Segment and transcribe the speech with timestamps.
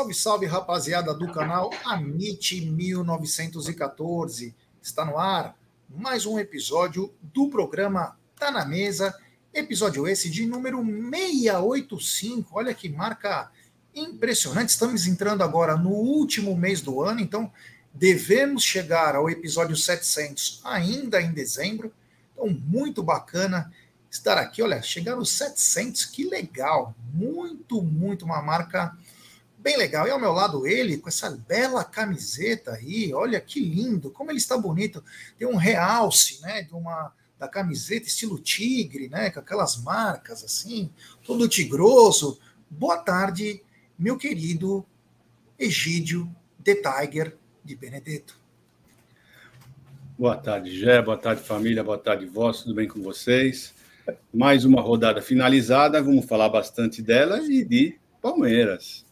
[0.00, 4.54] Salve, salve, rapaziada do canal Amit 1914.
[4.80, 5.54] Está no ar
[5.90, 9.14] mais um episódio do programa Tá na Mesa.
[9.52, 12.48] Episódio esse de número 685.
[12.54, 13.50] Olha que marca
[13.94, 14.70] impressionante.
[14.70, 17.52] Estamos entrando agora no último mês do ano, então
[17.92, 21.92] devemos chegar ao episódio 700 ainda em dezembro.
[22.32, 23.70] Então, muito bacana
[24.10, 24.62] estar aqui.
[24.62, 26.94] Olha, chegar aos 700, que legal.
[27.12, 28.96] Muito, muito uma marca
[29.60, 30.06] bem legal.
[30.06, 34.38] E ao meu lado ele, com essa bela camiseta aí, olha que lindo, como ele
[34.38, 35.04] está bonito.
[35.38, 40.90] Tem um realce, né, de uma da camiseta estilo tigre, né, com aquelas marcas assim,
[41.24, 42.38] todo tigroso.
[42.68, 43.62] Boa tarde,
[43.98, 44.84] meu querido
[45.58, 46.30] Egídio
[46.62, 48.38] The Tiger de Benedetto.
[50.18, 53.72] Boa tarde, Gé, boa tarde, família, boa tarde, vós, tudo bem com vocês?
[54.34, 59.06] Mais uma rodada finalizada, vamos falar bastante dela e de Palmeiras.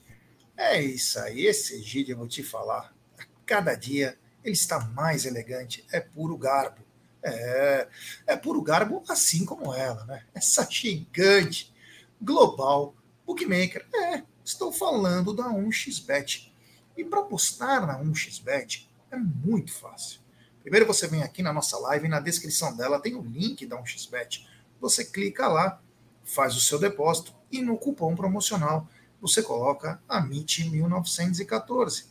[0.59, 2.93] É isso aí, esse Egídio, eu vou te falar.
[3.17, 6.83] A cada dia ele está mais elegante, é puro garbo.
[7.23, 7.87] É,
[8.27, 10.25] é puro garbo, assim como ela, né?
[10.35, 11.73] Essa gigante,
[12.21, 12.93] global,
[13.25, 13.87] bookmaker.
[13.95, 16.51] É, estou falando da 1xBet.
[16.97, 20.19] E para apostar na 1xBet é muito fácil.
[20.61, 24.45] Primeiro você vem aqui na nossa live, na descrição dela tem o link da 1xBet.
[24.81, 25.81] Você clica lá,
[26.25, 28.89] faz o seu depósito e no cupom promocional
[29.21, 32.07] você coloca a MIT 1914.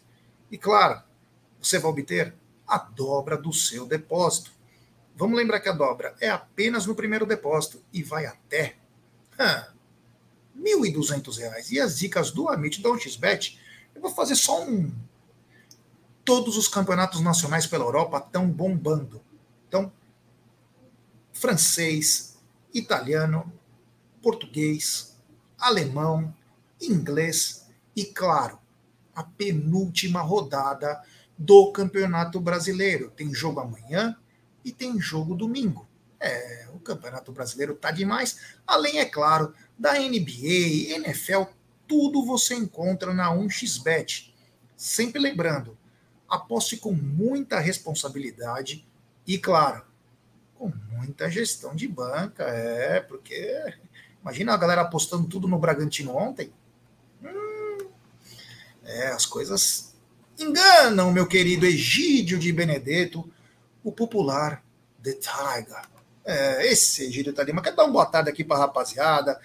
[0.51, 1.01] E claro,
[1.61, 2.33] você vai obter
[2.67, 4.51] a dobra do seu depósito.
[5.15, 8.75] Vamos lembrar que a dobra é apenas no primeiro depósito e vai até
[9.37, 9.65] R$
[10.59, 11.71] 1.200.
[11.71, 13.59] E as dicas do Amit da XBet,
[13.95, 14.91] eu vou fazer só um.
[16.23, 19.21] Todos os campeonatos nacionais pela Europa estão bombando.
[19.67, 19.91] Então,
[21.31, 22.37] francês,
[22.73, 23.51] italiano,
[24.21, 25.17] português,
[25.57, 26.35] alemão,
[26.81, 28.59] inglês e, claro,
[29.15, 31.01] a penúltima rodada
[31.37, 33.11] do Campeonato Brasileiro.
[33.11, 34.15] Tem jogo amanhã
[34.63, 35.87] e tem jogo domingo.
[36.19, 38.39] É, o Campeonato Brasileiro tá demais.
[38.65, 41.43] Além, é claro, da NBA, NFL,
[41.87, 44.33] tudo você encontra na 1xBet.
[44.75, 45.77] Sempre lembrando,
[46.27, 48.87] aposte com muita responsabilidade
[49.25, 49.83] e, claro,
[50.55, 52.43] com muita gestão de banca.
[52.43, 53.75] É, porque
[54.21, 56.51] imagina a galera apostando tudo no Bragantino ontem.
[58.87, 59.93] É, as coisas
[60.39, 63.29] enganam, meu querido Egídio de Benedetto,
[63.83, 64.63] o popular
[65.03, 65.81] The Tiger.
[66.23, 67.61] É, esse Egídio tá Lima.
[67.61, 69.39] Quer dar uma boa tarde aqui para a rapaziada?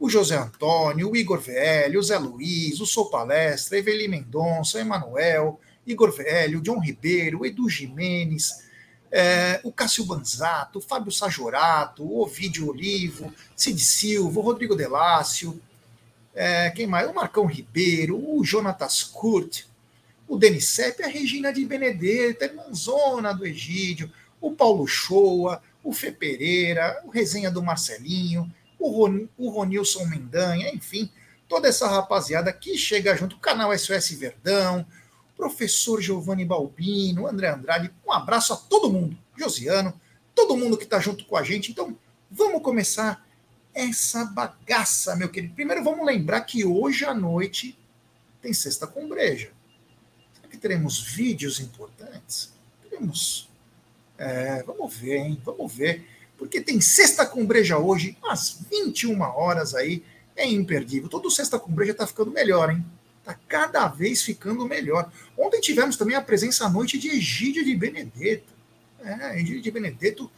[0.00, 5.60] O José Antônio, o Igor Velho, o Zé Luiz, o Sou Palestra, Eveli Mendonça, Emanuel,
[5.86, 8.64] Igor Velho, John Ribeiro, Edu Jimenez,
[9.10, 15.60] é, o Cássio Banzato, o Fábio Sajorato, o Ovidio Olivo, Cid Silva, o Rodrigo Delácio,
[16.40, 17.10] é, quem mais?
[17.10, 19.64] O Marcão Ribeiro, o Jonatas Kurt,
[20.28, 24.08] o Denis Sepp, a Regina de Benedetto, a irmãzona do Egídio,
[24.40, 30.72] o Paulo Shoa, o Fê Pereira, o Resenha do Marcelinho, o, Ron, o Ronilson Mendanha,
[30.72, 31.10] enfim,
[31.48, 34.86] toda essa rapaziada que chega junto, o canal SOS Verdão,
[35.32, 39.92] o professor Giovanni Balbino, André Andrade, um abraço a todo mundo, Josiano,
[40.36, 41.72] todo mundo que está junto com a gente.
[41.72, 41.98] Então,
[42.30, 43.26] vamos começar
[43.78, 45.54] essa bagaça, meu querido.
[45.54, 47.78] Primeiro, vamos lembrar que hoje à noite
[48.42, 49.52] tem Sexta com Breja.
[50.34, 52.52] Será que teremos vídeos importantes?
[52.82, 53.48] Teremos.
[54.18, 55.40] É, vamos ver, hein?
[55.44, 56.04] Vamos ver.
[56.36, 60.02] Porque tem Sexta com Breja hoje, às 21 horas aí.
[60.34, 61.08] É imperdível.
[61.08, 62.84] Todo Sexta com Breja tá ficando melhor, hein?
[63.24, 65.08] Tá cada vez ficando melhor.
[65.36, 68.52] Ontem tivemos também a presença à noite de Egídio de Benedetto.
[69.04, 70.28] É, Egídio de Benedetto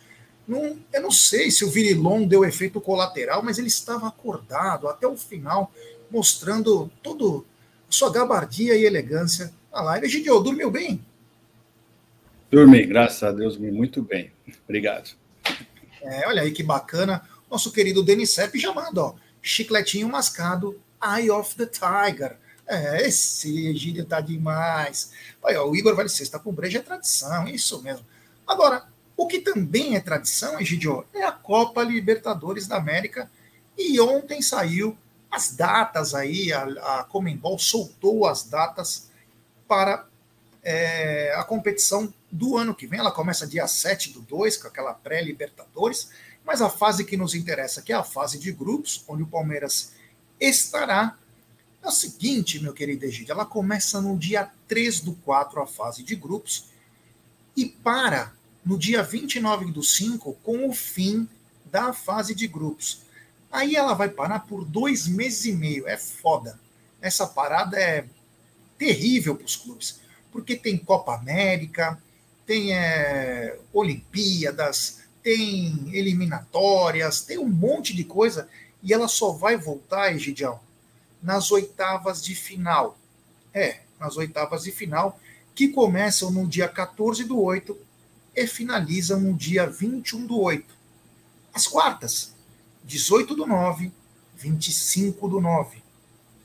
[0.46, 5.06] não, eu não sei se o Virilon deu efeito colateral, mas ele estava acordado até
[5.06, 5.72] o final,
[6.10, 7.46] mostrando todo
[7.88, 10.06] sua gabardia e elegância na live.
[10.06, 11.04] Egidio, dormiu bem?
[12.50, 14.32] Dormi, graças a Deus, muito bem.
[14.64, 15.10] Obrigado.
[16.02, 17.22] É, olha aí que bacana.
[17.50, 22.36] Nosso querido Denis Sepp já manda, ó, chicletinho mascado, Eye of the Tiger.
[22.66, 25.12] É, esse Egídio tá demais.
[25.42, 28.06] Olha, o Igor Vale Sexta com breja é tradição, isso mesmo.
[28.46, 28.84] Agora,
[29.20, 33.30] o que também é tradição, Egidio, é a Copa Libertadores da América.
[33.76, 34.96] E ontem saiu
[35.30, 39.10] as datas aí, a, a Comembol soltou as datas
[39.68, 40.06] para
[40.62, 42.98] é, a competição do ano que vem.
[42.98, 46.08] Ela começa dia 7 do 2, com aquela pré-Libertadores,
[46.42, 49.92] mas a fase que nos interessa, que é a fase de grupos, onde o Palmeiras
[50.40, 51.14] estará,
[51.84, 56.02] é o seguinte, meu querido Egídio, ela começa no dia 3 do 4, a fase
[56.02, 56.70] de grupos,
[57.54, 58.39] e para
[58.70, 61.28] no dia 29 do 5 com o fim
[61.64, 63.02] da fase de grupos.
[63.50, 65.88] Aí ela vai parar por dois meses e meio.
[65.88, 66.56] É foda.
[67.02, 68.04] Essa parada é,
[68.78, 69.98] terrível para os clubes,
[70.30, 72.00] porque tem Copa América,
[72.46, 78.48] tem é, Olimpíadas, tem eliminatórias, tem um monte de coisa,
[78.84, 80.60] e ela só vai voltar, Egidião,
[81.20, 82.96] nas oitavas de final.
[83.52, 85.18] É, nas oitavas de final,
[85.56, 87.89] que começam no dia 14 do 8
[88.42, 90.64] e finalizam no dia 21 do 8.
[91.52, 92.34] As quartas,
[92.84, 93.92] 18 do 9,
[94.36, 95.82] 25 do 9.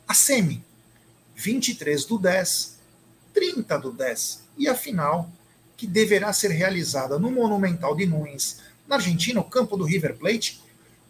[0.08, 0.64] A semi,
[1.36, 2.80] 23 do 10,
[3.34, 4.44] 30 do 10.
[4.58, 5.32] E a final,
[5.78, 10.62] que deverá ser realizada no Monumental de Nunes, na Argentina, o campo do River Plate,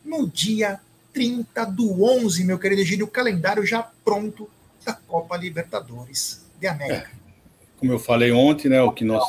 [0.04, 0.80] no dia
[1.14, 4.50] 30 do 11, meu querido Egílio, o calendário já pronto
[4.86, 7.12] da Copa Libertadores de América.
[7.12, 7.25] É,
[7.86, 9.24] como eu falei ontem, né, o que nós,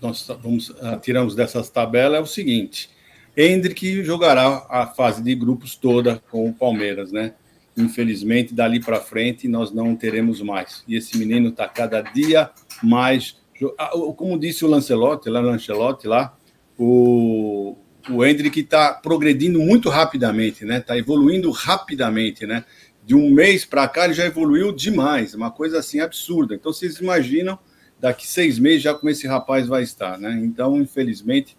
[0.00, 2.88] nós vamos, uh, tiramos dessas tabelas é o seguinte:
[3.36, 7.34] Hendrick jogará a fase de grupos toda com o Palmeiras, né?
[7.76, 10.82] Infelizmente, dali para frente nós não teremos mais.
[10.88, 12.50] E esse menino está cada dia
[12.82, 13.36] mais.
[13.78, 16.34] Ah, como disse o Lancelotti, lá, Lancelotti, lá
[16.78, 17.76] o,
[18.10, 20.78] o Hendrick está progredindo muito rapidamente, né?
[20.78, 22.64] Está evoluindo rapidamente, né?
[23.04, 26.54] De um mês para cá ele já evoluiu demais, uma coisa assim absurda.
[26.54, 27.58] Então vocês imaginam
[28.02, 30.32] daqui seis meses já como esse rapaz vai estar, né?
[30.42, 31.56] Então, infelizmente,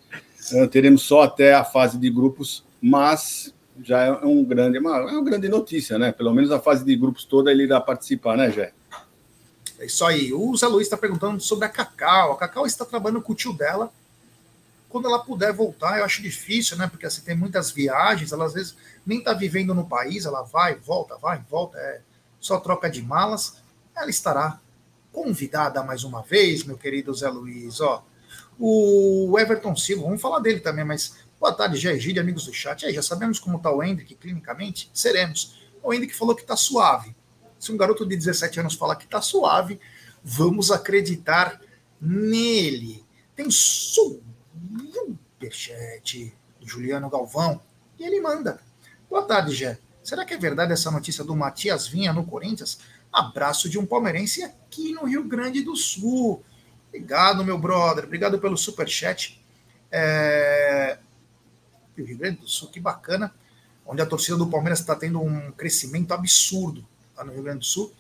[0.52, 5.14] eh, teremos só até a fase de grupos, mas já é um grande, uma, é
[5.14, 6.12] uma grande notícia, né?
[6.12, 8.74] Pelo menos a fase de grupos toda ele irá participar, né, Jé?
[9.80, 10.34] É isso aí.
[10.34, 12.34] O Zé Luiz está perguntando sobre a Cacau.
[12.34, 13.90] A Cacau está trabalhando com o tio dela.
[14.90, 16.88] Quando ela puder voltar, eu acho difícil, né?
[16.88, 18.76] Porque assim, tem muitas viagens, ela às vezes
[19.06, 22.02] nem está vivendo no país, ela vai, volta, vai, volta, é
[22.40, 23.56] só troca de malas.
[23.96, 24.60] Ela estará
[25.14, 27.80] convidada mais uma vez, meu querido Zé Luiz.
[27.80, 28.04] Ó,
[28.60, 32.92] o Everton Silva, vamos falar dele também, mas boa tarde, Jair, amigos do chat.
[32.92, 34.90] Já sabemos como está o Hendrick clinicamente?
[34.94, 35.64] Seremos.
[35.82, 37.16] O Hendrick falou que está suave.
[37.60, 39.80] Se um garoto de 17 anos falar que está suave,
[40.22, 41.62] vamos acreditar
[42.02, 43.06] nele.
[43.36, 44.14] Tem superchat
[46.60, 47.62] do Juliano Galvão
[48.00, 48.60] e ele manda.
[49.10, 49.78] Boa tarde, Jé.
[50.04, 52.80] Será que é verdade essa notícia do Matias Vinha no Corinthians?
[53.14, 56.44] Abraço de um palmeirense aqui no Rio Grande do Sul.
[56.88, 58.06] Obrigado, meu brother.
[58.06, 59.40] Obrigado pelo super chat.
[59.92, 60.98] É...
[61.96, 63.34] Rio Grande do Sul, que bacana.
[63.86, 66.84] Onde a torcida do Palmeiras está tendo um crescimento absurdo
[67.16, 67.94] lá no Rio Grande do Sul.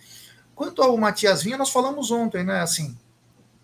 [0.56, 2.62] Quanto ao Matias Vinha, nós falamos ontem, né?
[2.62, 2.98] Assim,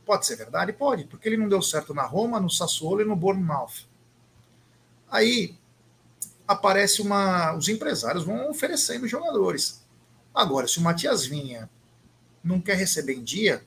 [0.06, 0.74] pode ser verdade?
[0.74, 3.88] Pode, porque ele não deu certo na Roma, no Sassuolo e no Bournemouth.
[5.10, 5.58] Aí
[6.48, 7.56] aparece uma.
[7.56, 9.84] Os empresários vão oferecendo jogadores.
[10.34, 11.70] Agora, se o Matias Vinha
[12.44, 13.64] não quer receber em dia,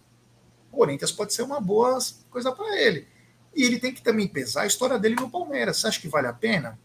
[0.71, 1.99] o Corinthians pode ser uma boa
[2.31, 3.07] coisa para ele.
[3.55, 5.77] E ele tem que também pesar a história dele no Palmeiras.
[5.77, 6.79] Você acha que vale a pena?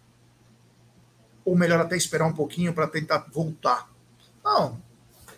[1.46, 3.90] Ou melhor até esperar um pouquinho para tentar voltar?
[4.44, 4.82] Não.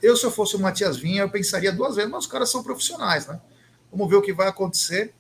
[0.01, 2.63] Eu, se eu fosse o Matias Vinha, eu pensaria duas vezes, mas os caras são
[2.63, 3.39] profissionais, né?
[3.92, 5.13] Vamos ver o que vai acontecer.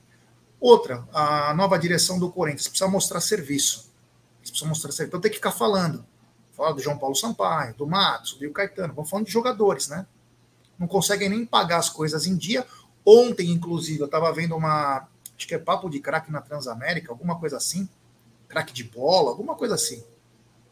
[0.59, 3.91] Outra, a nova direção do Corinthians precisa mostrar serviço.
[4.41, 5.09] Precisa mostrar serviço.
[5.09, 6.05] Então tem que ficar falando.
[6.59, 8.93] Fala do João Paulo Sampaio, do Matos, do Rio Caetano.
[8.93, 10.05] Vamos falando de jogadores, né?
[10.77, 12.67] Não conseguem nem pagar as coisas em dia.
[13.05, 15.07] Ontem, inclusive, eu estava vendo uma.
[15.37, 17.87] Acho que é papo de craque na Transamérica, alguma coisa assim.
[18.49, 20.03] Craque de bola, alguma coisa assim.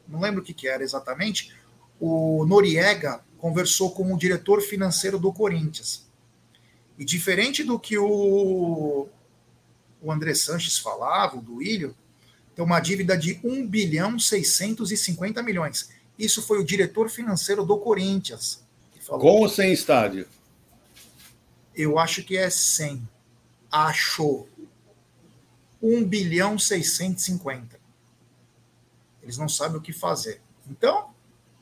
[0.05, 1.55] Não lembro o que, que era exatamente.
[2.01, 6.05] O Noriega conversou com o diretor financeiro do Corinthians.
[6.97, 9.07] E diferente do que o,
[10.01, 11.95] o André Sanches falava, o do Ilho,
[12.57, 15.91] tem uma dívida de 1 bilhão 650 milhões.
[16.17, 18.65] Isso foi o diretor financeiro do Corinthians.
[19.05, 20.27] Com ou sem estádio?
[21.75, 23.07] Eu acho que é sem.
[23.71, 24.49] Achou.
[25.83, 27.79] 1 bilhão 650.
[29.21, 30.41] Eles não sabem o que fazer.
[30.67, 31.11] Então,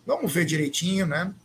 [0.06, 1.36] vamos ver direitinho, né?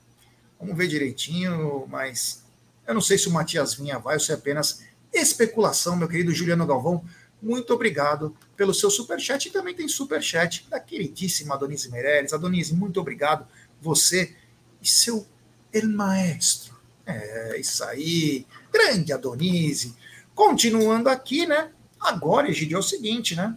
[0.60, 2.44] Vamos ver direitinho, mas
[2.86, 6.32] eu não sei se o Matias Vinha vai ou se é apenas especulação, meu querido
[6.32, 7.04] Juliano Galvão
[7.42, 9.48] muito obrigado pelo seu superchat.
[9.48, 12.32] E também tem superchat da queridíssima Adonise Meirelles.
[12.32, 13.46] Adonise, muito obrigado.
[13.80, 14.34] Você
[14.82, 15.26] e seu
[15.72, 16.78] El Maestro.
[17.06, 18.46] É, isso aí.
[18.72, 19.94] Grande Adonise.
[20.34, 21.70] Continuando aqui, né?
[21.98, 23.56] Agora, Egidio, é o seguinte, né?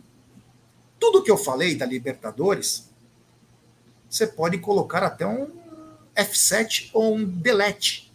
[1.00, 2.90] Tudo que eu falei da Libertadores,
[4.10, 5.50] você pode colocar até um
[6.16, 8.12] F7 ou um delete.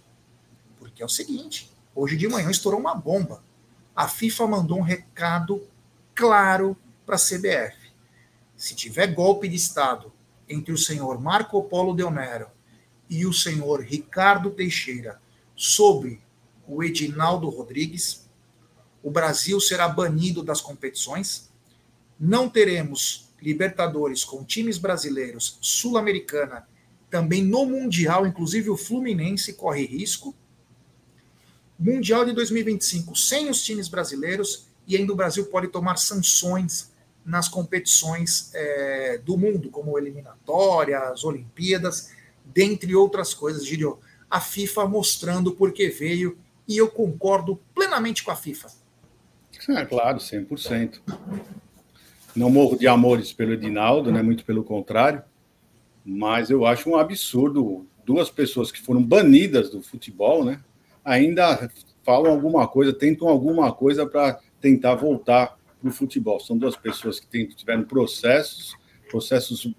[0.79, 3.43] Porque é o seguinte, hoje de manhã estourou uma bomba
[3.99, 5.61] a FIFA mandou um recado
[6.15, 7.77] claro para a CBF.
[8.57, 10.13] Se tiver golpe de Estado
[10.49, 12.47] entre o senhor Marco Polo Del Nero
[13.11, 15.21] e o senhor Ricardo Teixeira
[15.57, 16.23] sobre
[16.65, 18.31] o Edinaldo Rodrigues,
[19.03, 21.51] o Brasil será banido das competições.
[22.21, 26.69] Não teremos Libertadores com times brasileiros, Sul-Americana,
[27.11, 30.37] também no Mundial, inclusive o Fluminense corre risco
[31.79, 36.93] Mundial de 2025 sem os times brasileiros e ainda o Brasil pode tomar sanções
[37.25, 42.11] nas competições é, do mundo, como eliminatórias, Olimpíadas,
[42.45, 43.99] dentre outras coisas, Gírio.
[44.31, 48.69] A FIFA mostrando por que veio e eu concordo plenamente com a FIFA.
[49.71, 51.01] É claro, 100%.
[52.35, 54.23] Não morro de amores pelo Edinaldo, né?
[54.23, 55.23] muito pelo contrário,
[56.05, 60.61] mas eu acho um absurdo duas pessoas que foram banidas do futebol, né?
[61.09, 61.71] Ainda
[62.05, 66.39] falam alguma coisa, tentam alguma coisa para tentar voltar para o futebol.
[66.41, 68.77] São duas pessoas que tiveram processos,
[69.11, 69.73] processos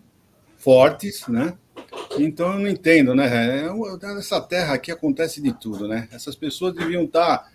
[0.57, 1.57] fortes, né?
[2.17, 3.29] Então eu não entendo, né?
[4.01, 6.07] Nessa terra aqui acontece de tudo, né?
[6.11, 7.49] Essas pessoas deviam estar, tá,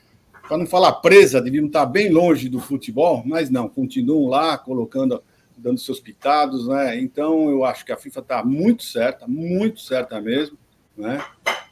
[0.49, 4.57] para não falar presa, deviam estar tá bem longe do futebol, mas não, continuam lá
[4.57, 5.23] colocando,
[5.57, 6.99] dando seus pitados, né?
[6.99, 10.59] Então eu acho que a FIFA está muito certa, muito certa mesmo,
[10.96, 11.24] né?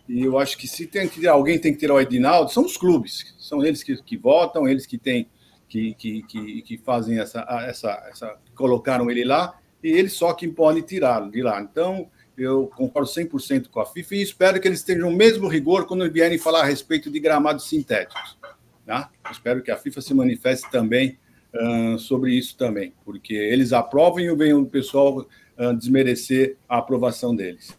[0.09, 2.77] E eu acho que se tem que alguém tem que tirar o Edinaldo, são os
[2.77, 5.29] clubes, são eles que, que votam, eles que têm
[5.69, 10.47] que, que, que, que fazem essa, essa, essa, colocaram ele lá, e eles só que
[10.47, 11.63] podem tirá-lo de lá.
[11.63, 15.87] Então, eu concordo 100% com a FIFA e espero que eles tenham o mesmo rigor
[15.87, 18.37] quando vierem falar a respeito de gramados sintéticos.
[18.85, 19.11] Tá?
[19.31, 21.19] Espero que a FIFA se manifeste também
[21.55, 27.35] uh, sobre isso também, porque eles aprovam e vem o pessoal uh, desmerecer a aprovação
[27.35, 27.79] deles.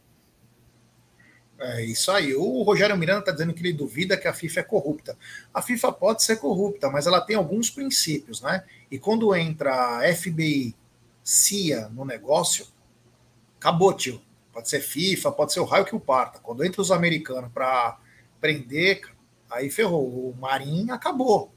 [1.66, 2.36] É isso aí.
[2.36, 5.18] O Rogério Miranda está dizendo que ele duvida que a FIFA é corrupta.
[5.54, 8.66] A FIFA pode ser corrupta, mas ela tem alguns princípios, né?
[8.92, 10.76] E quando entra a FBI,
[11.24, 12.68] CIA no negócio,
[13.58, 14.22] acabou, tio.
[14.52, 16.40] Pode ser FIFA, pode ser o raio que o parta.
[16.40, 17.98] Quando entra os americanos para
[18.42, 19.02] prender,
[19.50, 20.06] aí ferrou.
[20.06, 21.54] O Marinho acabou.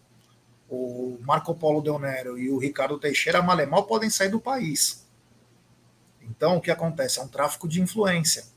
[0.70, 5.04] O Marco Polo Del Nero e o Ricardo Teixeira, mal podem sair do país.
[6.22, 7.18] Então, o que acontece?
[7.18, 8.54] É um tráfico de influência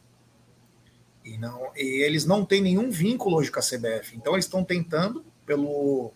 [1.33, 4.15] e, não, e eles não têm nenhum vínculo hoje com a CBF.
[4.15, 6.11] Então eles estão tentando, pelo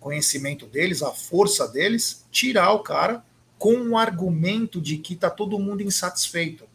[0.00, 3.24] conhecimento deles, a força deles, tirar o cara
[3.58, 6.66] com o argumento de que está todo mundo insatisfeito.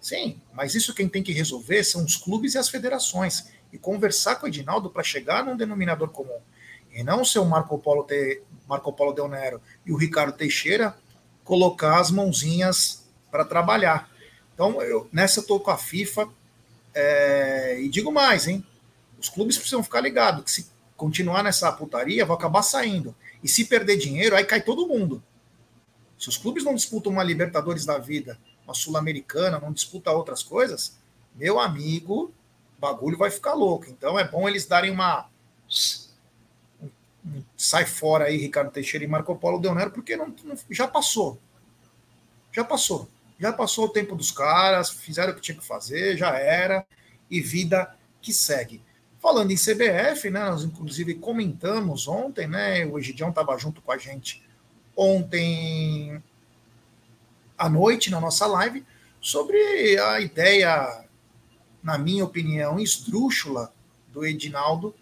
[0.00, 3.50] Sim, mas isso quem tem que resolver são os clubes e as federações.
[3.72, 6.40] E conversar com o Edinaldo para chegar num denominador comum.
[6.92, 10.96] E não o seu Marco Polo, Te, Marco Polo Del Nero e o Ricardo Teixeira
[11.44, 14.10] colocar as mãozinhas para trabalhar.
[14.54, 16.28] Então, eu, nessa eu estou com a FIFA,
[16.94, 18.64] é, e digo mais, hein?
[19.18, 23.14] Os clubes precisam ficar ligados que se continuar nessa putaria, vão acabar saindo.
[23.42, 25.22] E se perder dinheiro, aí cai todo mundo.
[26.18, 30.98] Se os clubes não disputam uma Libertadores da vida, uma Sul-Americana, não disputam outras coisas,
[31.34, 32.32] meu amigo,
[32.76, 33.86] o bagulho vai ficar louco.
[33.88, 35.28] Então é bom eles darem uma.
[37.56, 41.38] Sai fora aí, Ricardo Teixeira e Marco Polo Deonero, porque não, não, já passou.
[42.52, 43.08] Já passou
[43.40, 46.86] já passou o tempo dos caras, fizeram o que tinha que fazer, já era,
[47.30, 48.82] e vida que segue.
[49.18, 53.98] Falando em CBF, né, nós inclusive comentamos ontem, né, o Egidião estava junto com a
[53.98, 54.42] gente
[54.94, 56.22] ontem
[57.56, 58.84] à noite na nossa live,
[59.20, 61.04] sobre a ideia,
[61.82, 63.72] na minha opinião, esdrúxula
[64.08, 64.94] do Edinaldo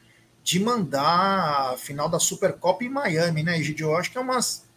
[0.44, 3.88] de mandar a final da Supercopa em Miami, né, Egidio?
[3.88, 4.67] Eu acho que é umas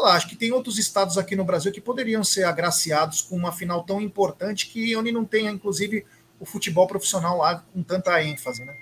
[0.00, 3.52] lá, acho que tem outros estados aqui no Brasil que poderiam ser agraciados com uma
[3.52, 6.04] final tão importante que onde não tenha, inclusive,
[6.38, 8.74] o futebol profissional lá com tanta ênfase, né?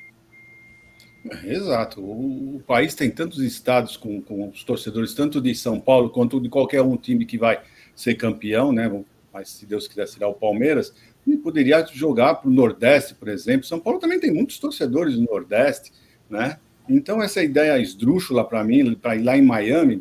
[1.44, 2.00] Exato.
[2.00, 6.40] O, o país tem tantos estados com, com, os torcedores, tanto de São Paulo quanto
[6.40, 7.60] de qualquer um time que vai
[7.94, 8.90] ser campeão, né?
[9.32, 10.94] Mas se Deus quiser será o Palmeiras,
[11.26, 13.66] e poderia jogar para o Nordeste, por exemplo.
[13.66, 15.92] São Paulo também tem muitos torcedores no Nordeste,
[16.30, 16.58] né?
[16.88, 20.00] Então, essa ideia esdrúxula para mim, para ir lá em Miami,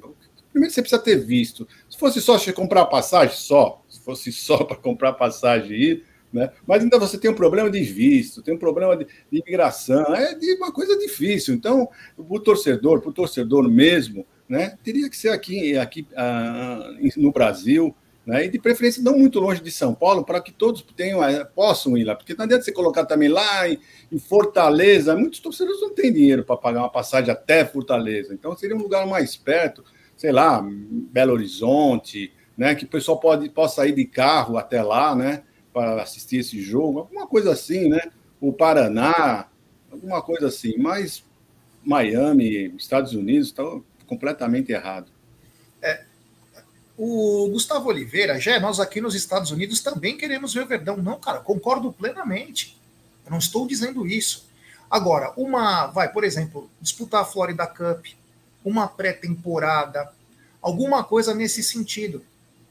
[0.55, 1.67] Primeiro você precisa ter visto.
[1.89, 3.83] Se fosse só comprar passagem, só.
[3.89, 6.49] Se fosse só para comprar passagem e né?
[6.65, 10.33] Mas ainda você tem um problema de visto, tem um problema de, de imigração, é
[10.33, 11.53] de uma coisa difícil.
[11.53, 17.31] Então, o torcedor, para o torcedor mesmo, né, teria que ser aqui, aqui ah, no
[17.31, 17.95] Brasil,
[18.25, 21.45] né, e de preferência não muito longe de São Paulo, para que todos tenham, eh,
[21.45, 23.79] possam ir lá, porque não adianta você colocar também lá em,
[24.11, 28.75] em Fortaleza, muitos torcedores não têm dinheiro para pagar uma passagem até Fortaleza, então seria
[28.75, 29.85] um lugar mais perto,
[30.17, 32.75] sei lá, Belo Horizonte, né?
[32.75, 35.43] Que o pessoal pode, possa ir de carro até lá, né?
[35.73, 38.01] Para assistir esse jogo, alguma coisa assim, né?
[38.39, 39.47] O Paraná,
[39.91, 40.77] alguma coisa assim.
[40.77, 41.23] Mas
[41.83, 45.11] Miami, Estados Unidos, estão completamente errado.
[45.81, 46.03] É,
[46.97, 50.97] o Gustavo Oliveira, já nós aqui nos Estados Unidos também queremos ver o Verdão.
[50.97, 52.79] Não, cara, concordo plenamente.
[53.25, 54.47] Eu não estou dizendo isso.
[54.89, 58.05] Agora, uma, vai, por exemplo, disputar a Florida Cup,
[58.65, 60.11] uma pré-temporada,
[60.61, 62.25] alguma coisa nesse sentido.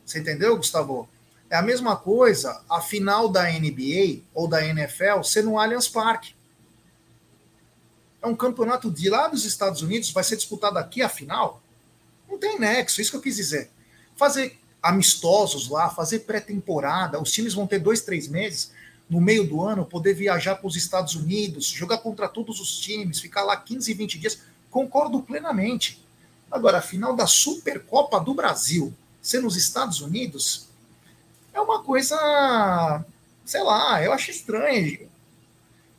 [0.04, 1.08] Você entendeu, Gustavo?
[1.48, 6.34] É a mesma coisa a final da NBA ou da NFL ser no Allianz Parque.
[8.20, 11.62] É um campeonato de lá dos Estados Unidos, vai ser disputado aqui a final?
[12.28, 13.70] Não tem nexo, isso que eu quis dizer.
[14.16, 18.72] Fazer amistosos lá, fazer pré-temporada, os times vão ter dois, três meses
[19.08, 23.20] no meio do ano, poder viajar para os Estados Unidos, jogar contra todos os times,
[23.20, 24.40] ficar lá 15, 20 dias.
[24.74, 26.04] Concordo plenamente.
[26.50, 30.66] Agora, a final da Supercopa do Brasil ser nos Estados Unidos
[31.52, 33.04] é uma coisa,
[33.44, 35.08] sei lá, eu acho estranho.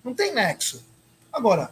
[0.04, 0.84] Não tem nexo.
[1.32, 1.72] Agora,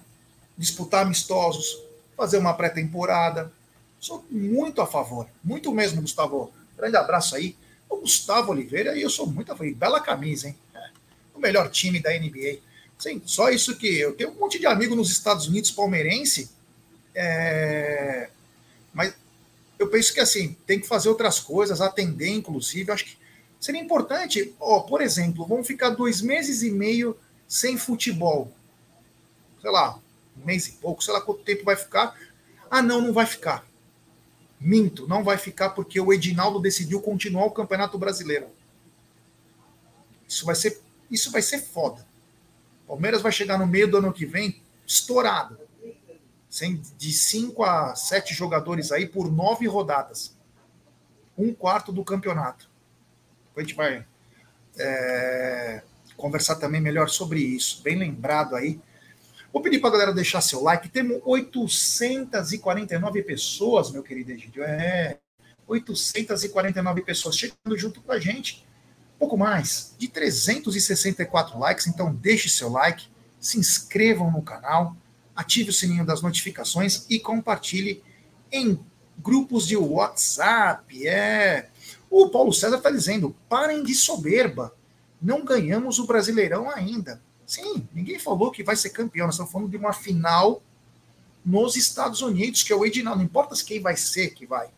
[0.57, 1.77] disputar amistosos,
[2.15, 3.51] fazer uma pré-temporada,
[3.99, 6.53] sou muito a favor, muito mesmo, Gustavo.
[6.77, 7.57] Grande abraço aí.
[7.89, 9.73] O Gustavo Oliveira, e eu sou muito a favor.
[9.73, 10.55] Bela camisa, hein?
[10.73, 10.89] É,
[11.35, 12.59] o melhor time da NBA.
[12.97, 16.49] Sim, só isso que eu tenho um monte de amigo nos Estados Unidos palmeirense,
[17.15, 18.29] é...
[18.93, 19.13] mas
[19.77, 22.91] eu penso que assim tem que fazer outras coisas, atender, inclusive.
[22.91, 23.17] Acho que
[23.59, 27.17] seria importante, ó, por exemplo, vamos ficar dois meses e meio
[27.47, 28.51] sem futebol.
[29.61, 29.99] Sei lá,
[30.37, 32.15] um mês e pouco, sei lá quanto tempo vai ficar.
[32.69, 33.65] Ah, não, não vai ficar.
[34.59, 38.47] Minto, não vai ficar porque o Edinaldo decidiu continuar o Campeonato Brasileiro.
[40.27, 42.05] Isso vai ser, isso vai ser foda.
[42.87, 45.59] Palmeiras vai chegar no meio do ano que vem estourado.
[46.97, 50.37] De cinco a sete jogadores aí por nove rodadas.
[51.35, 52.69] Um quarto do campeonato.
[53.47, 54.05] Depois a gente vai
[54.77, 55.81] é,
[56.15, 57.81] conversar também melhor sobre isso.
[57.81, 58.79] Bem lembrado aí.
[59.51, 60.89] Vou pedir para a galera deixar seu like.
[60.89, 64.63] Temos 849 pessoas, meu querido Egídio.
[64.63, 65.17] É,
[65.67, 68.63] 849 pessoas chegando junto com a gente.
[69.17, 71.87] Pouco mais de 364 likes.
[71.87, 73.07] Então, deixe seu like,
[73.39, 74.95] se inscrevam no canal,
[75.35, 78.03] ative o sininho das notificações e compartilhe
[78.51, 78.79] em
[79.17, 81.07] grupos de WhatsApp.
[81.07, 81.69] É.
[82.09, 84.73] O Paulo César está dizendo: parem de soberba.
[85.21, 87.21] Não ganhamos o Brasileirão ainda.
[87.45, 89.25] Sim, ninguém falou que vai ser campeão.
[89.25, 90.61] Nós estamos falando de uma final
[91.45, 93.19] nos Estados Unidos, que é o Edinaldo.
[93.19, 94.69] Não importa quem vai ser que vai.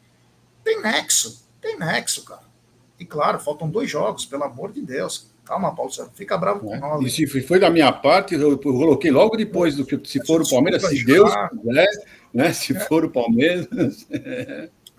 [0.63, 2.45] Tem nexo, tem nexo, cara.
[2.99, 5.27] E claro, faltam dois jogos, pelo amor de Deus.
[5.45, 7.05] Calma, Paulo, você fica bravo com é, nós.
[7.05, 10.49] E se foi da minha parte, eu coloquei logo depois do que se for o
[10.49, 11.87] Palmeiras, se Deus quiser,
[12.33, 12.51] né?
[12.51, 12.79] Se é.
[12.79, 13.67] for o Palmeiras.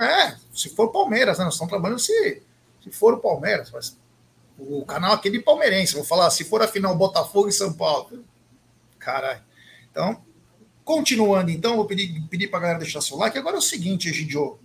[0.01, 1.45] é, se for o Palmeiras, né?
[1.45, 2.43] Nós estamos trabalhando se,
[2.83, 3.99] se for o Palmeiras, mas
[4.57, 5.95] o canal aqui de palmeirense.
[5.95, 8.25] Vou falar, se for a final Botafogo e São Paulo.
[9.01, 9.43] Caralho.
[9.91, 10.23] Então,
[10.85, 13.37] continuando, então, vou pedir, pedir para a galera deixar seu like.
[13.37, 14.59] Agora é o seguinte, Egidio.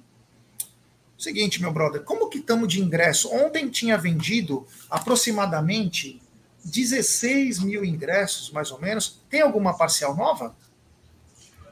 [1.21, 3.31] Seguinte, meu brother, como que estamos de ingresso?
[3.31, 6.19] Ontem tinha vendido aproximadamente
[6.65, 9.21] 16 mil ingressos, mais ou menos.
[9.29, 10.55] Tem alguma parcial nova?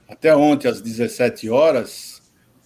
[0.08, 2.22] Até ontem, às 17 horas,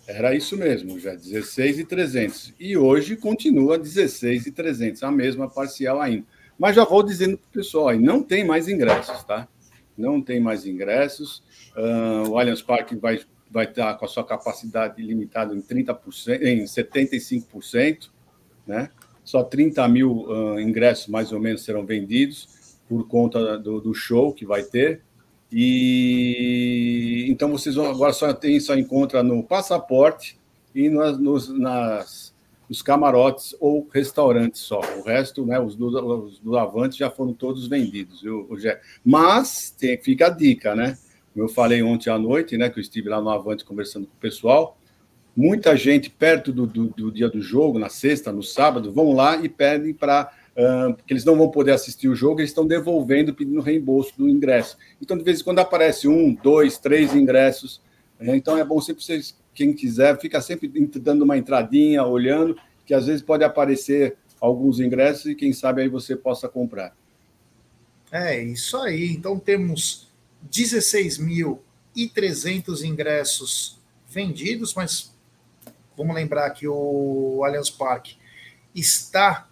[0.05, 2.53] era isso mesmo, já 16 e 300.
[2.59, 6.25] E hoje continua 16 e 300, a mesma parcial ainda.
[6.59, 9.47] Mas já vou dizendo para o pessoal, não tem mais ingressos, tá?
[9.97, 11.41] Não tem mais ingressos.
[11.77, 13.21] Uh, o Allianz Parque vai,
[13.53, 18.09] vai estar com a sua capacidade limitada em 30%, em 75%,
[18.65, 18.89] né?
[19.23, 24.33] Só 30 mil uh, ingressos, mais ou menos, serão vendidos por conta do, do show
[24.33, 25.01] que vai ter.
[25.51, 30.37] E então vocês vão, agora só tem só encontra no passaporte
[30.73, 32.33] e nas, nos, nas,
[32.67, 34.81] nos camarotes ou restaurantes só.
[34.97, 35.87] O resto, né, os do,
[36.25, 38.81] os do Avante já foram todos vendidos, viu, Gé?
[39.05, 40.97] Mas tem, fica a dica, né?
[41.35, 44.19] Eu falei ontem à noite, né, que eu estive lá no Avante conversando com o
[44.19, 44.77] pessoal.
[45.35, 49.37] Muita gente perto do, do, do dia do jogo, na sexta, no sábado, vão lá
[49.37, 53.33] e pedem para uh, porque eles não vão poder assistir o jogo, eles estão devolvendo,
[53.33, 54.77] pedindo reembolso do ingresso.
[55.01, 57.81] Então, de vez em quando aparece um, dois, três ingressos.
[58.19, 58.35] Né?
[58.35, 63.07] Então, é bom sempre vocês, quem quiser, fica sempre dando uma entradinha, olhando, que às
[63.07, 66.95] vezes pode aparecer alguns ingressos e quem sabe aí você possa comprar.
[68.11, 69.11] É isso aí.
[69.11, 70.12] Então temos
[70.49, 75.13] 16.300 ingressos vendidos, mas
[75.97, 78.17] vamos lembrar que o Allianz Parque
[78.75, 79.47] está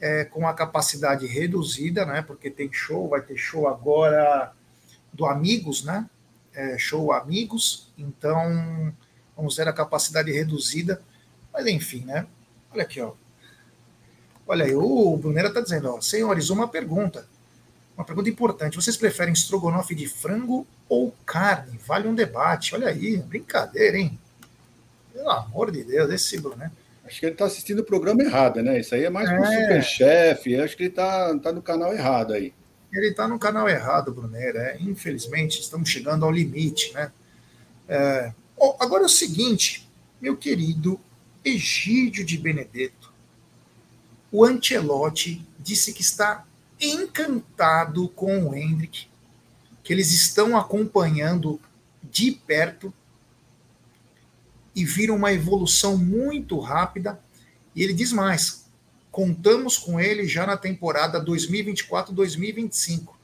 [0.00, 2.22] é, com a capacidade reduzida, né?
[2.22, 4.52] Porque tem show, vai ter show agora
[5.12, 6.08] do Amigos, né?
[6.52, 8.94] É, show Amigos, então
[9.36, 11.02] vamos ter a capacidade reduzida,
[11.52, 12.26] mas enfim, né?
[12.72, 13.12] Olha aqui, ó.
[14.46, 17.26] Olha aí, o Brunera está dizendo, ó, senhores, uma pergunta.
[17.96, 18.76] Uma pergunta importante.
[18.76, 21.78] Vocês preferem estrogonofe de frango ou carne?
[21.86, 22.74] Vale um debate.
[22.74, 24.18] Olha aí, brincadeira, hein?
[25.12, 26.72] Pelo amor de Deus, esse Brunera.
[27.06, 28.80] Acho que ele está assistindo o programa errado, né?
[28.80, 29.36] Isso aí é mais é.
[29.36, 30.60] para o Superchef.
[30.60, 32.52] Acho que ele está tá no canal errado aí.
[32.92, 34.58] Ele está no canal errado, Brunera.
[34.58, 37.10] É, infelizmente, estamos chegando ao limite, né?
[37.88, 38.32] É,
[38.80, 39.88] agora é o seguinte,
[40.20, 41.00] meu querido
[41.44, 43.12] Egídio de Benedetto.
[44.32, 46.44] O Ancelotti disse que está
[46.80, 49.08] encantado com o Hendrick,
[49.82, 51.60] que eles estão acompanhando
[52.02, 52.92] de perto
[54.74, 57.18] e viram uma evolução muito rápida.
[57.74, 58.66] E ele diz mais:
[59.10, 63.14] contamos com ele já na temporada 2024-2025.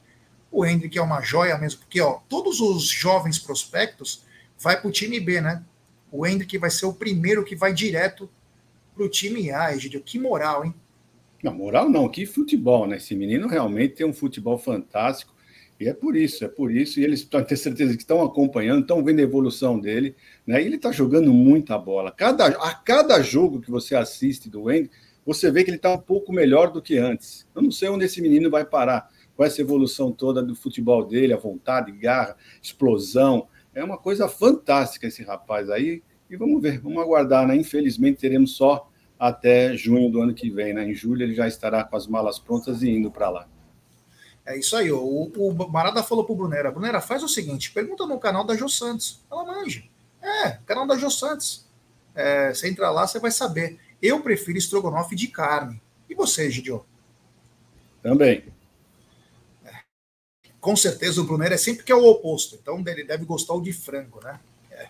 [0.51, 4.23] O Hendrick é uma joia mesmo, porque ó, todos os jovens prospectos
[4.59, 5.63] vai para o time B, né?
[6.11, 8.29] O Hendrick vai ser o primeiro que vai direto
[8.95, 10.01] para o time A, Egidio.
[10.01, 10.75] Que moral, hein?
[11.43, 12.95] Não, moral não, que futebol, né?
[12.95, 15.33] Esse menino realmente tem um futebol fantástico.
[15.77, 17.01] E é por isso, é por isso.
[17.01, 20.15] E eles ter certeza que estão acompanhando, estão vendo a evolução dele.
[20.47, 20.63] Né?
[20.63, 22.11] E ele está jogando muita bola.
[22.11, 24.89] Cada, a cada jogo que você assiste do Wendy,
[25.25, 27.45] você vê que ele está um pouco melhor do que antes.
[27.53, 31.33] Eu não sei onde esse menino vai parar com essa evolução toda do futebol dele,
[31.33, 33.47] a vontade, garra, explosão.
[33.75, 36.01] É uma coisa fantástica esse rapaz aí.
[36.29, 37.55] E vamos ver, vamos aguardar, né?
[37.57, 38.89] Infelizmente teremos só
[39.23, 40.83] até junho do ano que vem, né?
[40.83, 43.47] Em julho ele já estará com as malas prontas e indo para lá.
[44.45, 44.91] É isso aí.
[44.91, 48.67] O, o Marada falou pro Brunera: Brunera, faz o seguinte: pergunta no canal da Jô
[48.67, 49.21] Santos.
[49.31, 49.81] Ela manja.
[50.21, 51.65] É, canal da Jô Santos.
[52.13, 53.79] É, você entra lá, você vai saber.
[54.01, 55.81] Eu prefiro estrogonofe de carne.
[56.09, 56.85] E você, Gidio?
[58.01, 58.43] Também.
[59.63, 59.71] É.
[60.59, 62.59] Com certeza o Brunera é sempre que é o oposto.
[62.61, 64.37] Então ele deve gostar o de frango, né?
[64.69, 64.89] É.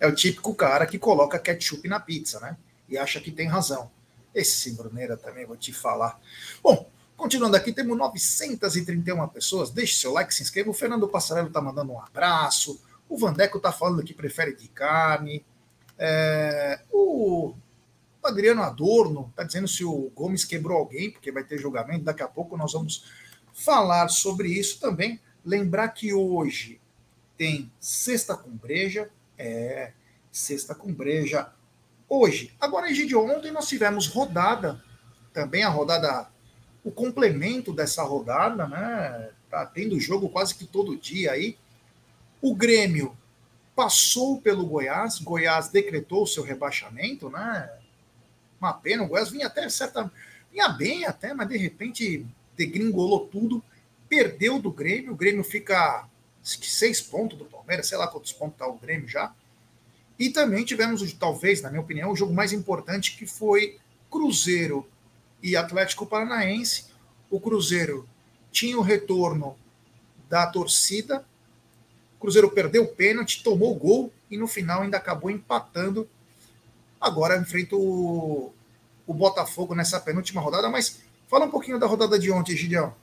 [0.00, 2.58] é o típico cara que coloca ketchup na pizza, né?
[2.90, 3.90] E acha que tem razão.
[4.34, 6.20] Esse Brunera também, vou te falar.
[6.62, 9.68] Bom, Continuando aqui, temos 931 pessoas.
[9.70, 10.70] Deixe seu like, se inscreva.
[10.70, 12.80] O Fernando Passarello está mandando um abraço.
[13.06, 15.44] O Vandeco está falando que prefere de carne.
[15.98, 17.54] É, o
[18.24, 22.04] Adriano Adorno está dizendo se o Gomes quebrou alguém, porque vai ter julgamento.
[22.04, 23.04] Daqui a pouco nós vamos
[23.52, 25.20] falar sobre isso também.
[25.44, 26.80] Lembrar que hoje
[27.36, 29.10] tem sexta com breja.
[29.36, 29.92] É,
[30.32, 31.52] sexta com breja.
[32.12, 32.52] Hoje.
[32.60, 34.82] Agora, de ontem nós tivemos rodada.
[35.32, 36.28] Também a rodada
[36.82, 39.30] o complemento dessa rodada, né?
[39.48, 41.56] Tá tendo jogo quase que todo dia aí.
[42.42, 43.16] O Grêmio
[43.76, 47.70] passou pelo Goiás, Goiás decretou o seu rebaixamento, né?
[48.60, 50.10] Uma pena, o Goiás vinha até certa.
[50.50, 53.62] vinha bem até, mas de repente degringolou tudo,
[54.08, 56.08] perdeu do Grêmio, o Grêmio fica
[56.42, 59.32] seis pontos do Palmeiras, sei lá quantos pontos está o Grêmio já.
[60.20, 63.78] E também tivemos, talvez, na minha opinião, o jogo mais importante que foi
[64.10, 64.86] Cruzeiro
[65.42, 66.84] e Atlético Paranaense.
[67.30, 68.06] O Cruzeiro
[68.52, 69.56] tinha o retorno
[70.28, 71.24] da torcida.
[72.18, 76.06] O Cruzeiro perdeu o pênalti, tomou o gol e no final ainda acabou empatando.
[77.00, 78.52] Agora enfrenta o,
[79.06, 80.68] o Botafogo nessa penúltima rodada.
[80.68, 82.94] Mas fala um pouquinho da rodada de ontem, Gideão.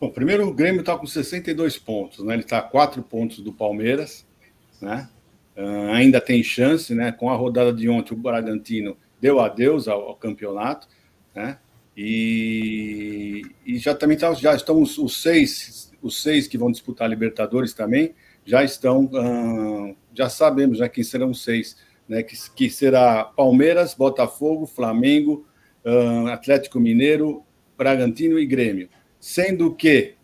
[0.00, 2.34] Bom, primeiro o Grêmio está com 62 pontos, né?
[2.34, 4.24] Ele está a 4 pontos do Palmeiras,
[4.80, 5.08] né?
[5.56, 7.12] Uh, ainda tem chance, né?
[7.12, 10.88] Com a rodada de ontem, o Bragantino deu adeus ao, ao campeonato,
[11.34, 11.58] né?
[11.96, 17.06] E, e já também tá, já estão os, os, seis, os seis que vão disputar
[17.06, 18.14] a Libertadores também,
[18.44, 21.76] já estão, uh, já sabemos já quem serão os seis,
[22.08, 22.22] né?
[22.22, 25.46] Que, que será Palmeiras, Botafogo, Flamengo,
[25.84, 27.44] uh, Atlético Mineiro,
[27.78, 28.88] Bragantino e Grêmio.
[29.20, 30.14] Sendo que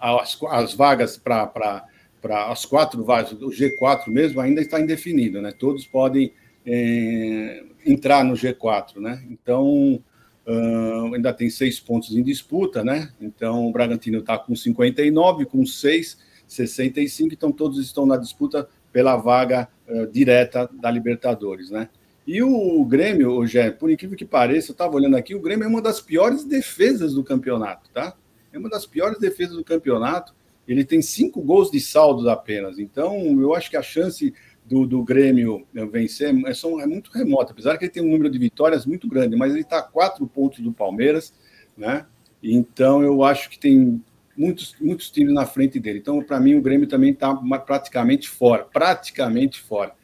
[0.00, 1.86] as, as vagas para
[2.20, 5.52] para as quatro vagas, o G4 mesmo ainda está indefinido, né?
[5.52, 6.32] Todos podem
[6.66, 9.24] é, entrar no G4, né?
[9.30, 10.02] Então
[10.48, 13.10] Uh, ainda tem seis pontos em disputa, né?
[13.20, 19.16] Então o Bragantino está com 59, com 6, 65, então todos estão na disputa pela
[19.16, 21.88] vaga uh, direta da Libertadores, né?
[22.24, 25.68] E o Grêmio, Gé, por incrível que pareça, eu estava olhando aqui, o Grêmio é
[25.68, 28.16] uma das piores defesas do campeonato, tá?
[28.52, 30.32] É uma das piores defesas do campeonato.
[30.66, 32.78] Ele tem cinco gols de saldo apenas.
[32.78, 37.78] Então, eu acho que a chance do, do Grêmio vencer é, é muito remota, apesar
[37.78, 40.60] que ele tem um número de vitórias muito grande, mas ele está a quatro pontos
[40.60, 41.32] do Palmeiras,
[41.76, 42.04] né?
[42.42, 44.02] Então eu acho que tem
[44.36, 45.98] muitos, muitos times na frente dele.
[45.98, 49.94] Então, para mim, o Grêmio também está praticamente fora, praticamente fora.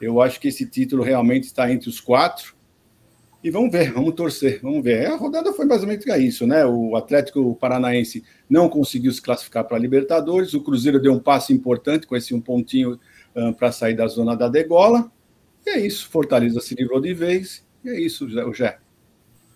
[0.00, 2.54] Eu acho que esse título realmente está entre os quatro.
[3.42, 5.06] E vamos ver, vamos torcer, vamos ver.
[5.06, 6.66] A rodada foi basicamente isso, né?
[6.66, 11.52] O Atlético Paranaense não conseguiu se classificar para a Libertadores, o Cruzeiro deu um passo
[11.52, 13.00] importante com esse um pontinho
[13.58, 15.10] para sair da zona da degola.
[15.64, 17.64] E é isso, Fortaleza se livrou de vez.
[17.84, 18.78] E é isso, o Jé.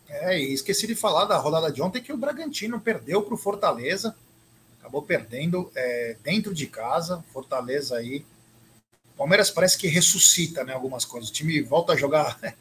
[0.09, 3.39] É, e esqueci de falar da rodada de ontem que o Bragantino perdeu para o
[3.39, 4.15] Fortaleza.
[4.79, 7.25] Acabou perdendo é, dentro de casa.
[7.33, 8.25] Fortaleza aí.
[9.17, 11.31] Palmeiras parece que ressuscita né, algumas coisas.
[11.31, 12.39] O time volta a jogar.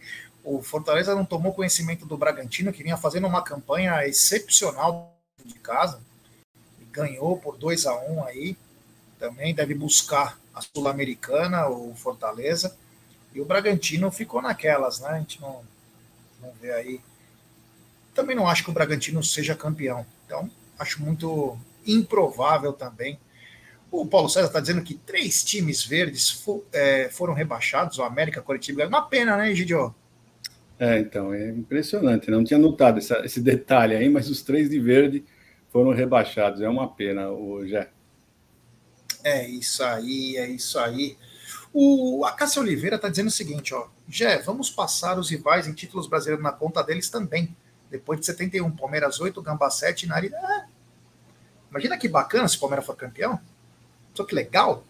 [0.43, 6.01] O Fortaleza não tomou conhecimento do Bragantino, que vinha fazendo uma campanha excepcional de casa.
[6.91, 8.57] Ganhou por 2 a 1 um aí.
[9.17, 12.75] Também deve buscar a Sul-Americana, o Fortaleza,
[13.33, 15.09] e o Bragantino ficou naquelas, né?
[15.09, 15.63] A gente não,
[16.39, 17.01] não vê aí.
[18.13, 23.19] Também não acho que o Bragantino seja campeão, então acho muito improvável também.
[23.89, 28.83] O Paulo César está dizendo que três times verdes é, foram rebaixados, o América, Curitiba.
[28.83, 29.93] É uma pena, né, Gidio?
[30.79, 32.29] É, então, é impressionante.
[32.29, 35.23] Não tinha notado essa, esse detalhe aí, mas os três de verde
[35.71, 36.61] foram rebaixados.
[36.61, 37.89] É uma pena, o Jé.
[39.23, 41.17] É isso aí, é isso aí.
[41.71, 43.87] O, a Cássia Oliveira está dizendo o seguinte, ó.
[44.07, 47.55] Jé, vamos passar os rivais em títulos brasileiros na conta deles também.
[47.89, 50.31] Depois de 71, Palmeiras 8, Gamba 7, Nari.
[50.33, 50.65] É.
[51.71, 53.39] Imagina que bacana se o Palmeiras for campeão.
[54.13, 54.83] Só que legal.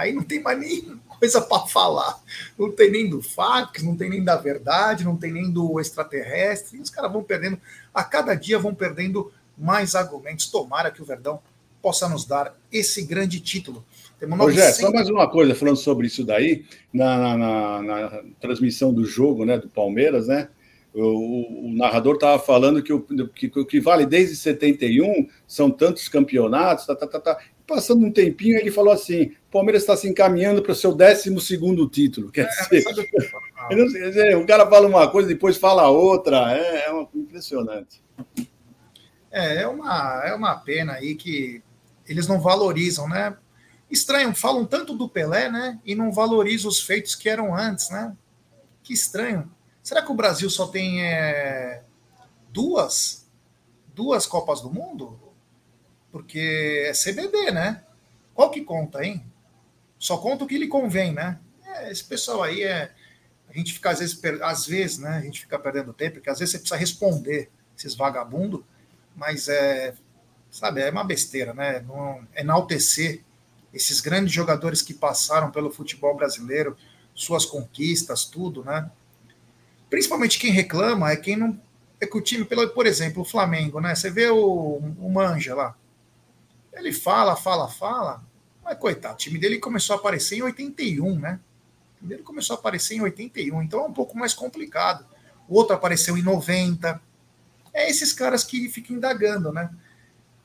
[0.00, 2.18] Aí não tem mais nem coisa para falar.
[2.58, 6.78] Não tem nem do fax, não tem nem da verdade, não tem nem do extraterrestre.
[6.78, 7.60] E os caras vão perdendo,
[7.92, 10.46] a cada dia vão perdendo mais argumentos.
[10.46, 11.38] Tomara que o Verdão
[11.82, 13.84] possa nos dar esse grande título.
[14.18, 14.76] Temos 900...
[14.76, 19.58] só mais uma coisa falando sobre isso daí, na, na, na transmissão do jogo né,
[19.58, 20.48] do Palmeiras, né?
[20.94, 26.84] O, o narrador estava falando que o que, que, vale desde 71 são tantos campeonatos,
[26.84, 27.38] tá, tá, tá, tá.
[27.70, 31.32] Passando um tempinho, ele falou assim: o Palmeiras está se encaminhando para o seu 12
[31.88, 32.32] título.
[32.32, 33.70] Quer é,
[34.10, 36.52] dizer, o cara fala uma coisa, depois fala outra.
[36.52, 38.02] É, é uma, impressionante.
[39.30, 41.62] É, é uma, é uma pena aí que
[42.04, 43.36] eles não valorizam, né?
[43.88, 45.78] Estranho, falam tanto do Pelé, né?
[45.84, 48.16] E não valorizam os feitos que eram antes, né?
[48.82, 49.48] Que estranho.
[49.80, 51.84] Será que o Brasil só tem é,
[52.48, 53.30] duas,
[53.94, 55.29] duas Copas do Mundo?
[56.10, 57.84] Porque é CBD, né?
[58.34, 59.24] Qual que conta, hein?
[59.98, 61.38] Só conta o que lhe convém, né?
[61.64, 62.92] É, esse pessoal aí é.
[63.48, 65.18] A gente fica, às vezes, às vezes, né?
[65.18, 68.62] A gente fica perdendo tempo, porque às vezes você precisa responder esses vagabundos,
[69.14, 69.94] mas é.
[70.50, 71.80] Sabe, é uma besteira, né?
[71.86, 73.22] Não, enaltecer
[73.72, 76.76] esses grandes jogadores que passaram pelo futebol brasileiro,
[77.14, 78.90] suas conquistas, tudo, né?
[79.88, 81.60] Principalmente quem reclama é quem não.
[82.00, 83.94] É que o time, pelo, por exemplo, o Flamengo, né?
[83.94, 85.76] Você vê o, o Manja lá.
[86.80, 88.24] Ele fala, fala, fala,
[88.64, 91.38] mas coitado, o time dele começou a aparecer em 81, né?
[91.94, 95.04] O time dele começou a aparecer em 81, então é um pouco mais complicado.
[95.46, 97.00] O outro apareceu em 90.
[97.74, 99.70] É esses caras que ficam indagando, né?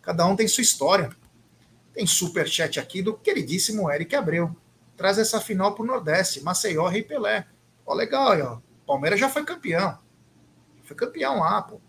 [0.02, 1.10] Cada um tem sua história.
[1.94, 4.56] Tem super chat aqui do queridíssimo Eric Abreu.
[4.98, 7.48] Traz essa final pro Nordeste, Maceió, Rei Pelé.
[7.86, 8.60] Ó, legal aí, ó.
[8.86, 9.98] Palmeiras já foi campeão.
[10.84, 11.80] Foi campeão lá, pô.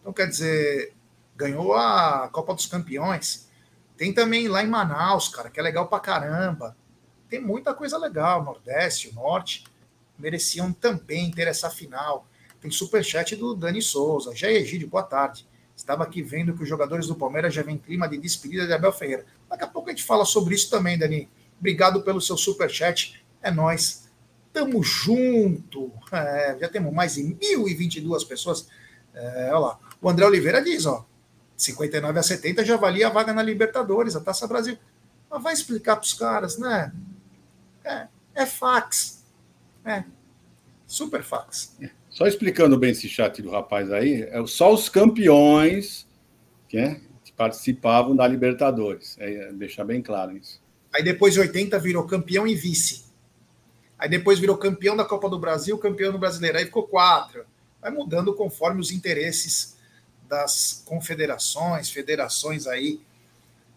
[0.00, 0.94] Então, quer dizer,
[1.36, 3.47] ganhou a Copa dos Campeões.
[3.98, 6.76] Tem também lá em Manaus, cara, que é legal pra caramba.
[7.28, 9.64] Tem muita coisa legal, Nordeste, Norte.
[10.16, 12.24] Mereciam também ter essa final.
[12.60, 14.34] Tem superchat do Dani Souza.
[14.36, 15.44] Já Egídio, boa tarde.
[15.76, 18.92] Estava aqui vendo que os jogadores do Palmeiras já vem clima de despedida de Abel
[18.92, 19.26] Ferreira.
[19.50, 21.28] Daqui a pouco a gente fala sobre isso também, Dani.
[21.58, 23.20] Obrigado pelo seu superchat.
[23.42, 24.08] É nós.
[24.52, 25.92] Tamo junto.
[26.12, 28.68] É, já temos mais de 1.022 pessoas.
[29.12, 29.78] É, olha lá.
[30.00, 31.04] O André Oliveira diz, ó,
[31.58, 34.78] 59 a 70 já valia a vaga na Libertadores, a Taça Brasil.
[35.28, 36.92] Mas vai explicar para os caras, né?
[37.84, 39.24] É, é fax.
[39.84, 40.04] É.
[40.86, 41.76] Super fax.
[42.08, 46.06] Só explicando bem esse chat do rapaz aí, é só os campeões
[46.68, 49.16] que, que participavam da Libertadores.
[49.18, 50.60] É, deixar bem claro isso.
[50.94, 53.04] Aí depois de 80 virou campeão e vice.
[53.98, 56.58] Aí depois virou campeão da Copa do Brasil, campeão do Brasileiro.
[56.58, 57.44] Aí ficou quatro.
[57.82, 59.77] Vai mudando conforme os interesses
[60.28, 63.00] das confederações, federações aí,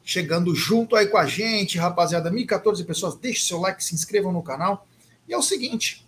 [0.03, 2.31] chegando junto aí com a gente, rapaziada.
[2.31, 4.87] 1.014 pessoas, deixe seu like, se inscrevam no canal.
[5.27, 6.05] E é o seguinte: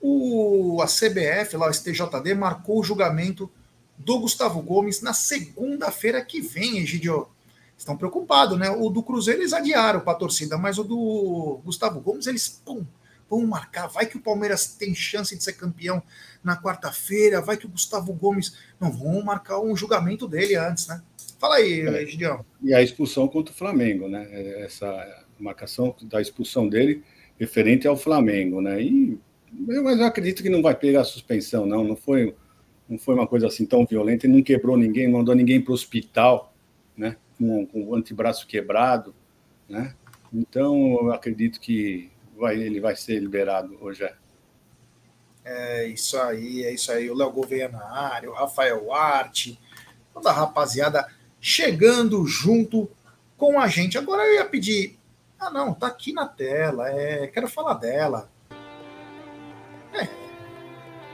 [0.00, 3.50] o, a CBF, lá o STJD, marcou o julgamento
[3.96, 7.28] do Gustavo Gomes na segunda-feira que vem, Egidio
[7.76, 8.70] estão preocupados, né?
[8.70, 12.84] O do Cruzeiro eles adiaram para a torcida, mas o do Gustavo Gomes eles pum,
[13.28, 13.86] vão marcar.
[13.86, 16.02] Vai que o Palmeiras tem chance de ser campeão
[16.42, 18.56] na quarta-feira, vai que o Gustavo Gomes.
[18.80, 21.02] Não vão marcar um julgamento dele antes, né?
[21.38, 22.06] Fala aí, é.
[22.06, 22.44] Gideão.
[22.62, 24.28] E a expulsão contra o Flamengo, né?
[24.62, 27.02] Essa marcação da expulsão dele
[27.38, 28.80] referente ao Flamengo, né?
[28.80, 29.18] E
[29.56, 31.84] mas eu acredito que não vai pegar a suspensão, não.
[31.84, 32.34] Não foi,
[32.88, 34.26] não foi uma coisa assim tão violenta.
[34.26, 36.52] Ele não quebrou ninguém, não mandou ninguém para o hospital,
[36.96, 37.16] né?
[37.38, 39.14] com, com o antebraço quebrado,
[39.68, 39.94] né?
[40.32, 44.08] Então, eu acredito que vai, ele vai ser liberado hoje.
[45.44, 45.86] É.
[45.86, 47.10] isso aí, é isso aí.
[47.10, 49.60] O Léo Gouveia na área, o Rafael Arte,
[50.12, 51.06] toda a rapaziada
[51.40, 52.90] chegando junto
[53.36, 53.98] com a gente.
[53.98, 54.98] Agora eu ia pedir.
[55.38, 56.88] Ah, não, tá aqui na tela.
[56.88, 58.30] É, quero falar dela.
[59.92, 60.08] É.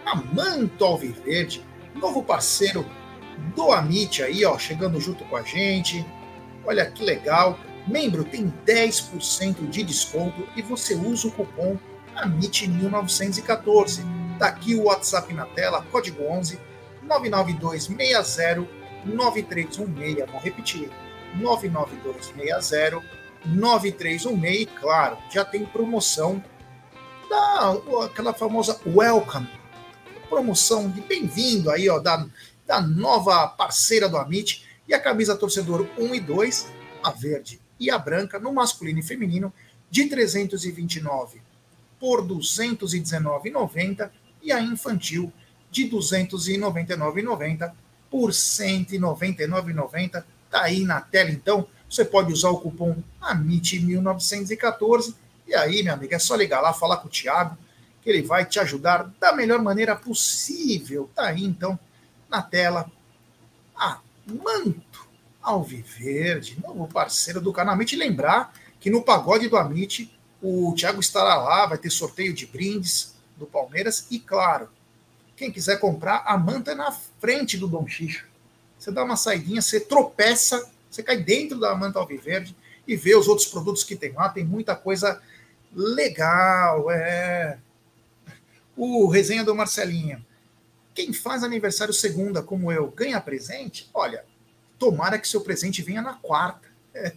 [0.05, 2.87] A Manto Alviverde, novo parceiro
[3.55, 6.05] do Amit aí, ó, chegando junto com a gente.
[6.65, 7.59] Olha que legal.
[7.91, 11.77] Membro tem 10% de desconto e você usa o cupom
[12.15, 14.05] AMIT1914.
[14.39, 16.61] Tá aqui o WhatsApp na tela, código 11
[17.03, 18.69] 99260
[19.05, 20.31] 9316.
[20.31, 20.89] Vou repetir.
[21.35, 23.03] 99260
[23.45, 24.63] 9316.
[24.63, 26.43] E claro, já tem promoção
[27.29, 29.49] da aquela famosa Welcome,
[30.29, 32.25] promoção de bem-vindo aí, ó, da,
[32.65, 34.65] da nova parceira do Amit.
[34.87, 36.73] E a camisa torcedor 1 e 2,
[37.03, 39.53] a verde e a branca, no masculino e feminino,
[39.91, 41.41] de 329
[41.99, 44.11] por 219,90
[44.43, 45.33] e a infantil
[45.71, 47.73] de 299,90
[48.11, 50.23] por 199,90.
[50.51, 51.67] Tá aí na tela então.
[51.89, 55.15] Você pode usar o cupom AMIT1914
[55.49, 57.59] e aí, minha amiga, é só ligar lá, falar com o Thiago,
[58.03, 61.11] que ele vai te ajudar da melhor maneira possível.
[61.15, 61.77] Tá aí então
[62.29, 62.89] na tela.
[63.75, 65.10] Ah, manto
[65.43, 67.75] Alviverde, novo parceiro do canal.
[67.75, 70.11] Amit lembrar que no pagode do Amit
[70.43, 74.69] o Thiago estará lá, vai ter sorteio de brindes do Palmeiras e, claro,
[75.37, 78.27] quem quiser comprar, a manta é na frente do Dom Xixo.
[78.79, 82.55] Você dá uma saidinha, você tropeça, você cai dentro da manta alviverde
[82.87, 84.29] e vê os outros produtos que tem lá.
[84.29, 85.21] Tem muita coisa
[85.75, 87.59] legal, é.
[88.77, 90.25] O resenha do Marcelinho.
[90.95, 93.89] Quem faz aniversário segunda, como eu, ganha presente?
[93.95, 94.25] Olha,
[94.81, 96.67] tomara que seu presente venha na quarta.
[96.93, 97.13] É.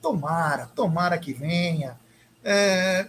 [0.00, 1.98] Tomara, tomara que venha.
[2.44, 3.08] É,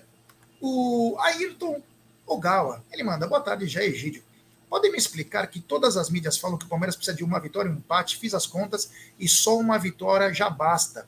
[0.60, 1.82] o Ayrton
[2.26, 4.24] Ogawa, ele manda, boa tarde, já Egídio.
[4.70, 7.70] Podem me explicar que todas as mídias falam que o Palmeiras precisa de uma vitória
[7.70, 11.06] e um empate, fiz as contas e só uma vitória já basta.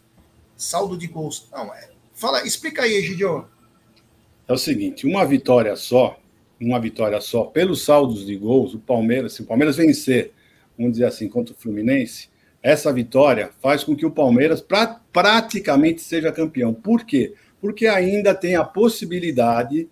[0.57, 1.47] Saldo de gols.
[1.51, 1.89] Não, é.
[2.13, 3.47] Fala, explica aí, Egidio.
[4.47, 6.19] É o seguinte, uma vitória só,
[6.59, 10.33] uma vitória só, pelos saldos de gols, o Palmeiras, se o Palmeiras vencer,
[10.77, 12.29] vamos dizer assim, contra o Fluminense,
[12.62, 16.73] essa vitória faz com que o Palmeiras pra, praticamente seja campeão.
[16.73, 17.33] Por quê?
[17.59, 19.89] Porque ainda tem a possibilidade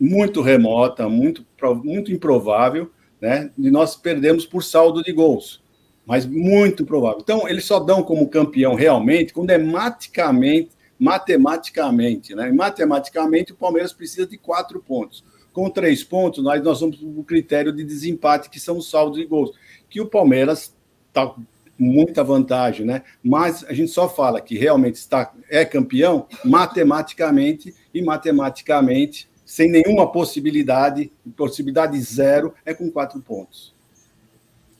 [0.00, 1.44] muito remota, muito,
[1.84, 5.62] muito improvável, né, de nós perdermos por saldo de gols.
[6.06, 7.20] Mas muito provável.
[7.20, 12.48] Então, eles só dão como campeão realmente quando é matematicamente, matematicamente, né?
[12.48, 15.22] E matematicamente, o Palmeiras precisa de quatro pontos.
[15.52, 19.18] Com três pontos, nós, nós vamos para o critério de desempate, que são os saldos
[19.18, 19.52] de gols.
[19.88, 20.74] Que o Palmeiras
[21.08, 21.34] está
[21.78, 23.02] muita vantagem, né?
[23.22, 30.12] Mas a gente só fala que realmente está é campeão matematicamente e matematicamente sem nenhuma
[30.12, 33.74] possibilidade, possibilidade zero, é com quatro pontos.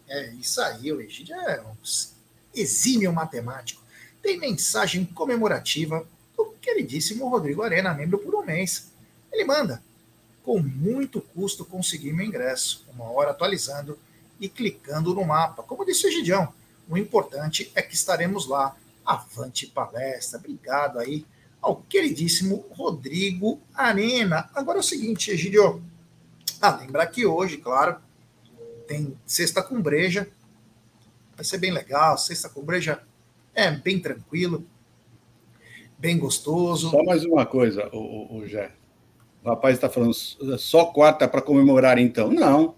[0.06, 1.74] É isso aí, o Egídio é um
[2.54, 3.82] exímio matemático.
[4.22, 8.92] Tem mensagem comemorativa do queridíssimo Rodrigo Arena, membro por um mês.
[9.32, 9.82] Ele manda.
[10.42, 13.98] Com muito custo consegui meu ingresso, uma hora atualizando
[14.40, 15.62] e clicando no mapa.
[15.62, 16.52] Como disse o Gidião,
[16.88, 18.76] o importante é que estaremos lá.
[19.04, 20.38] Avante palestra.
[20.38, 21.24] Obrigado aí
[21.60, 24.48] ao queridíssimo Rodrigo Arena.
[24.54, 25.82] Agora é o seguinte, Egidio.
[26.60, 27.96] Ah, lembrar que hoje, claro,
[28.86, 30.28] tem sexta com breja.
[31.36, 32.18] Vai ser bem legal.
[32.18, 33.02] Sexta com breja
[33.54, 34.64] é bem tranquilo,
[35.98, 36.90] bem gostoso.
[36.90, 38.72] Só mais uma coisa, o, o, o Jé.
[39.44, 42.30] O rapaz está falando só quarta para comemorar, então.
[42.30, 42.74] Não.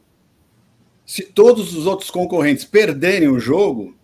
[1.11, 3.97] Se todos os outros concorrentes perderem o jogo,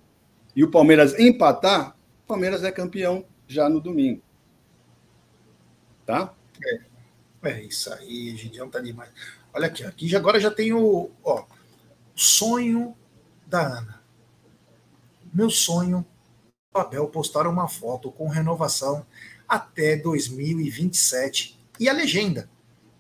[0.57, 4.21] e o Palmeiras empatar, o Palmeiras é campeão já no domingo.
[6.05, 6.35] Tá?
[6.65, 6.81] É,
[7.45, 9.13] é isso aí, Gideão tá demais.
[9.55, 11.45] Olha aqui, aqui agora já tem o, ó,
[12.13, 12.97] sonho
[13.47, 14.03] da Ana.
[15.33, 16.05] Meu sonho,
[16.75, 19.07] Abel postar uma foto com renovação
[19.47, 22.51] até 2027 e a legenda: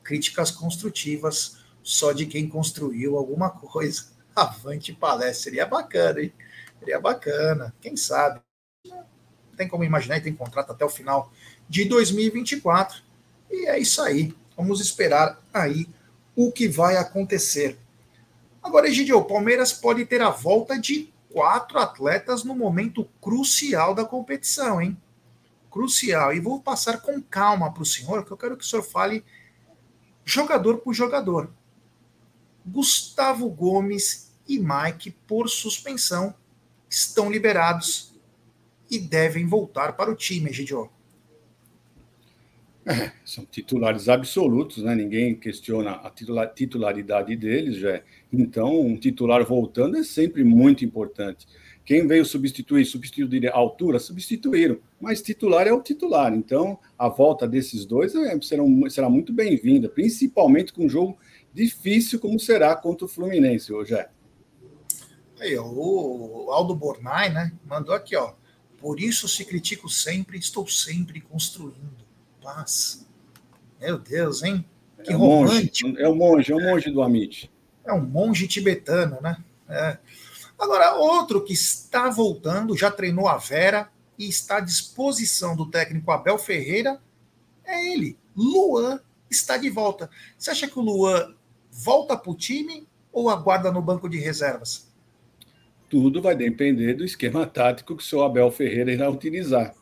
[0.04, 4.06] críticas construtivas só de quem construiu alguma coisa.
[4.34, 6.32] Avante palestra, seria bacana, hein?
[6.80, 8.40] Seria bacana, quem sabe.
[9.56, 11.32] Tem como imaginar, tem contrato até o final
[11.68, 13.00] de 2024.
[13.48, 14.34] E é isso aí.
[14.56, 15.86] Vamos esperar aí
[16.34, 17.78] o que vai acontecer.
[18.60, 24.04] Agora, Egidio, o Palmeiras pode ter a volta de quatro atletas no momento crucial da
[24.04, 25.00] competição, hein?
[25.70, 26.34] Crucial.
[26.34, 29.24] E vou passar com calma para o senhor, que eu quero que o senhor fale
[30.24, 31.48] jogador por jogador.
[32.66, 36.34] Gustavo Gomes e Mike por suspensão
[36.90, 38.14] estão liberados
[38.90, 40.90] e devem voltar para o time, Egidio.
[42.84, 44.94] É, são titulares absolutos, né?
[44.94, 47.76] ninguém questiona a titularidade deles.
[47.78, 48.00] Já.
[48.32, 51.46] Então, um titular voltando é sempre muito importante.
[51.84, 56.32] Quem veio substituir, substituir a altura, substituíram, mas titular é o titular.
[56.32, 61.16] Então, a volta desses dois é, será, será muito bem-vinda, principalmente com um jogo
[61.56, 63.94] difícil como será contra o Fluminense hoje.
[63.94, 64.08] É.
[65.40, 68.34] Aí, o Aldo Bornai, né, mandou aqui, ó.
[68.78, 72.04] Por isso se critico sempre, estou sempre construindo.
[72.42, 73.06] Paz.
[73.80, 74.64] Meu Deus, hein?
[75.02, 75.88] Que é romântico.
[75.88, 77.50] Monge, é o monge, é o monge do Amit.
[77.84, 79.42] É um monge tibetano, né?
[79.68, 79.98] É.
[80.58, 86.10] Agora, outro que está voltando, já treinou a Vera e está à disposição do técnico
[86.10, 87.00] Abel Ferreira,
[87.64, 88.18] é ele.
[88.34, 89.00] Luan
[89.30, 90.10] está de volta.
[90.38, 91.34] Você acha que o Luan
[91.84, 94.92] volta para o time ou aguarda no banco de reservas?
[95.88, 99.74] Tudo vai depender do esquema tático que o seu Abel Ferreira irá utilizar.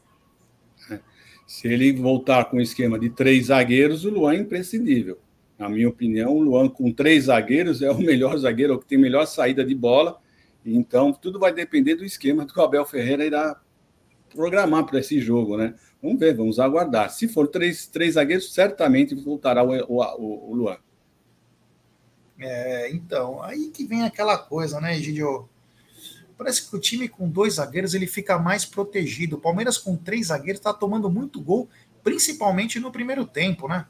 [1.47, 5.19] Se ele voltar com o esquema de três zagueiros, o Luan é imprescindível.
[5.59, 8.99] Na minha opinião, o Luan com três zagueiros é o melhor zagueiro, é que tem
[8.99, 10.19] melhor saída de bola.
[10.65, 13.61] Então, tudo vai depender do esquema que o Abel Ferreira irá
[14.35, 15.75] programar para esse jogo, né?
[16.03, 17.11] Vamos ver, vamos aguardar.
[17.11, 20.79] Se for três, três zagueiros, certamente voltará o, o, o Luan.
[22.39, 25.49] É, então, aí que vem aquela coisa, né, Gidio?
[26.37, 29.37] Parece que o time com dois zagueiros ele fica mais protegido.
[29.37, 31.69] O Palmeiras com três zagueiros está tomando muito gol,
[32.03, 33.87] principalmente no primeiro tempo, né?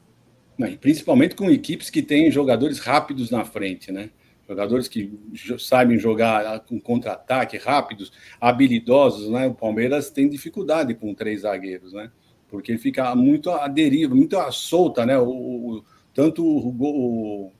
[0.57, 4.09] Não, principalmente com equipes que têm jogadores rápidos na frente, né?
[4.47, 5.11] Jogadores que
[5.57, 9.47] sabem jogar com contra-ataque, rápidos, habilidosos, né?
[9.47, 12.11] O Palmeiras tem dificuldade com três zagueiros, né?
[12.47, 15.17] Porque fica muito à deriva, muito à solta, né?
[15.17, 15.83] O, o
[16.13, 17.51] tanto o, o,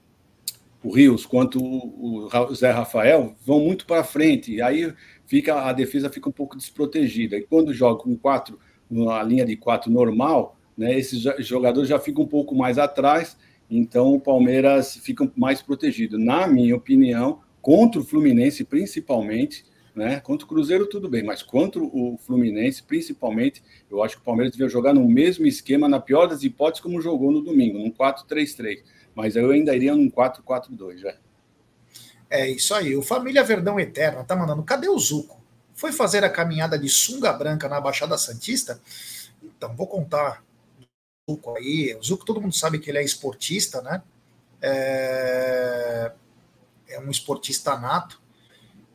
[0.85, 4.93] o, Rios quanto o, Zé Rafael vão muito para frente, e aí
[5.25, 7.37] fica a defesa fica um pouco desprotegida.
[7.37, 8.59] E quando joga com quatro,
[8.89, 10.97] uma linha de quatro normal, né?
[10.97, 13.37] Esses jogadores já ficam um pouco mais atrás
[13.69, 16.17] então o Palmeiras fica mais protegido.
[16.17, 19.65] Na minha opinião, contra o Fluminense, principalmente,
[19.95, 20.19] né?
[20.19, 24.51] Contra o Cruzeiro, tudo bem, mas contra o Fluminense, principalmente, eu acho que o Palmeiras
[24.51, 28.83] devia jogar no mesmo esquema, na pior das hipóteses, como jogou no domingo, num 4-3-3.
[29.15, 31.15] Mas eu ainda iria num 4-4-2, já.
[32.29, 32.95] É isso aí.
[32.95, 34.61] O Família Verdão Eterna tá mandando.
[34.63, 35.41] Cadê o Zuco?
[35.73, 38.81] Foi fazer a caminhada de sunga branca na Baixada Santista?
[39.41, 40.43] Então, vou contar
[41.29, 41.95] Zuco aí.
[41.95, 44.03] O Zuco, todo mundo sabe que ele é esportista, né?
[44.61, 46.11] É,
[46.89, 48.21] é um esportista nato.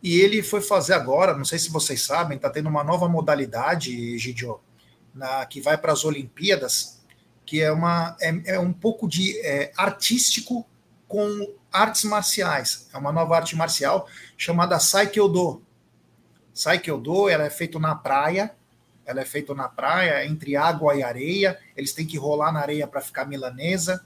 [0.03, 4.17] E ele foi fazer agora, não sei se vocês sabem, está tendo uma nova modalidade,
[4.19, 4.59] Gidio,
[5.15, 7.00] na, que vai para as Olimpíadas,
[7.51, 10.65] que é, uma, é, é um pouco de é, artístico
[11.09, 12.89] com artes marciais.
[12.95, 14.07] É uma nova arte marcial
[14.39, 15.61] chamada Saikyodo.
[16.55, 18.55] Saikyodo, ela é feita na praia,
[19.05, 21.59] ela é feita na praia, entre água e areia.
[21.77, 24.01] Eles têm que rolar na areia para ficar milanesa.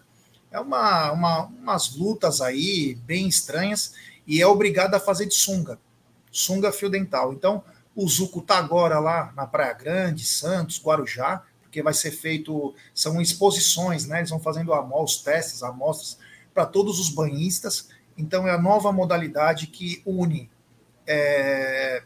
[0.51, 3.93] É uma, uma, umas lutas aí bem estranhas
[4.27, 5.79] e é obrigado a fazer de sunga,
[6.33, 7.35] sunga fio dental.
[7.35, 7.63] Então,
[7.95, 11.43] o Zuco tá agora lá na Praia Grande, Santos, Guarujá,
[11.75, 14.19] porque vai ser feito, são exposições, né?
[14.19, 16.17] Eles vão fazendo os testes, amostras
[16.55, 17.89] para todos os banhistas.
[18.17, 20.49] Então, é a nova modalidade que une
[21.05, 22.05] é,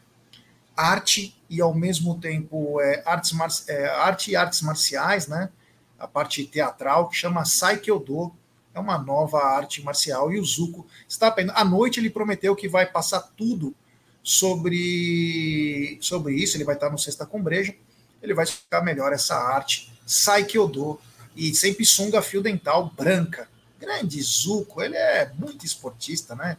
[0.74, 5.50] arte e ao mesmo tempo é, artes, é, arte e artes marciais, né?
[5.98, 8.34] A parte teatral que chama Saikyodo,
[8.74, 11.58] é uma nova arte marcial e o Zuko está aprendendo.
[11.58, 13.74] À noite ele prometeu que vai passar tudo
[14.22, 17.74] sobre sobre isso, ele vai estar no Sexta com Breja,
[18.22, 21.00] ele vai explicar melhor essa arte Saikyodo
[21.36, 23.48] e sempre sunga fio dental branca.
[23.78, 26.56] Grande Zuko, ele é muito esportista, né?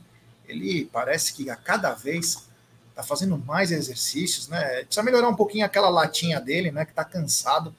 [0.48, 2.48] Ele parece que a cada vez
[2.96, 4.84] tá fazendo mais exercícios, né?
[4.84, 6.86] Precisa melhorar um pouquinho aquela latinha dele, né?
[6.86, 7.76] Que tá cansado.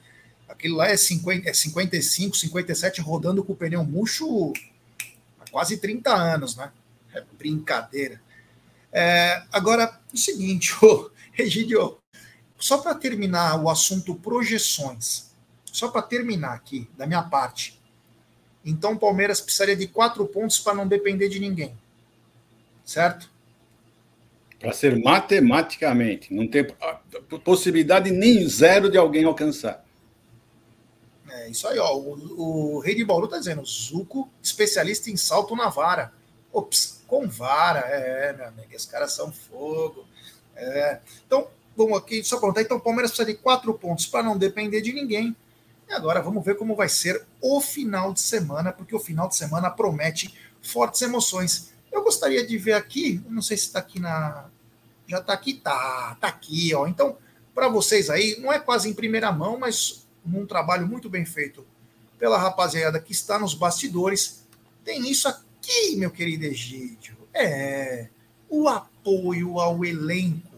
[0.48, 4.52] Aquilo lá é, 50, é 55, 57 rodando com o pneu murcho
[5.40, 6.70] há quase 30 anos, né?
[7.14, 8.20] É brincadeira.
[8.92, 11.99] É, agora, o seguinte, ô, Regidio,
[12.60, 15.34] só para terminar o assunto projeções,
[15.64, 17.80] só para terminar aqui, da minha parte.
[18.64, 21.76] Então, o Palmeiras precisaria de quatro pontos para não depender de ninguém.
[22.84, 23.30] Certo?
[24.58, 26.66] Para ser matematicamente, não tem
[27.42, 29.82] possibilidade nem zero de alguém alcançar.
[31.30, 31.96] É isso aí, ó.
[31.96, 36.12] O, o Rei de Bauru está dizendo: Zuco, especialista em salto na vara.
[36.52, 40.04] Ops, com vara, é, meu amigo, esses caras são fogo.
[40.54, 41.00] É.
[41.26, 42.62] Então, vamos aqui só contar.
[42.62, 45.36] Então, o Palmeiras precisa de quatro pontos para não depender de ninguém.
[45.88, 49.36] E agora vamos ver como vai ser o final de semana, porque o final de
[49.36, 51.72] semana promete fortes emoções.
[51.90, 54.46] Eu gostaria de ver aqui, não sei se está aqui na.
[55.06, 55.54] Já está aqui?
[55.54, 56.86] Tá, tá aqui, ó.
[56.86, 57.16] Então,
[57.54, 61.66] para vocês aí, não é quase em primeira mão, mas num trabalho muito bem feito
[62.18, 64.46] pela rapaziada que está nos bastidores,
[64.84, 67.16] tem isso aqui, meu querido Egídio.
[67.34, 68.08] É
[68.50, 70.49] o apoio ao elenco.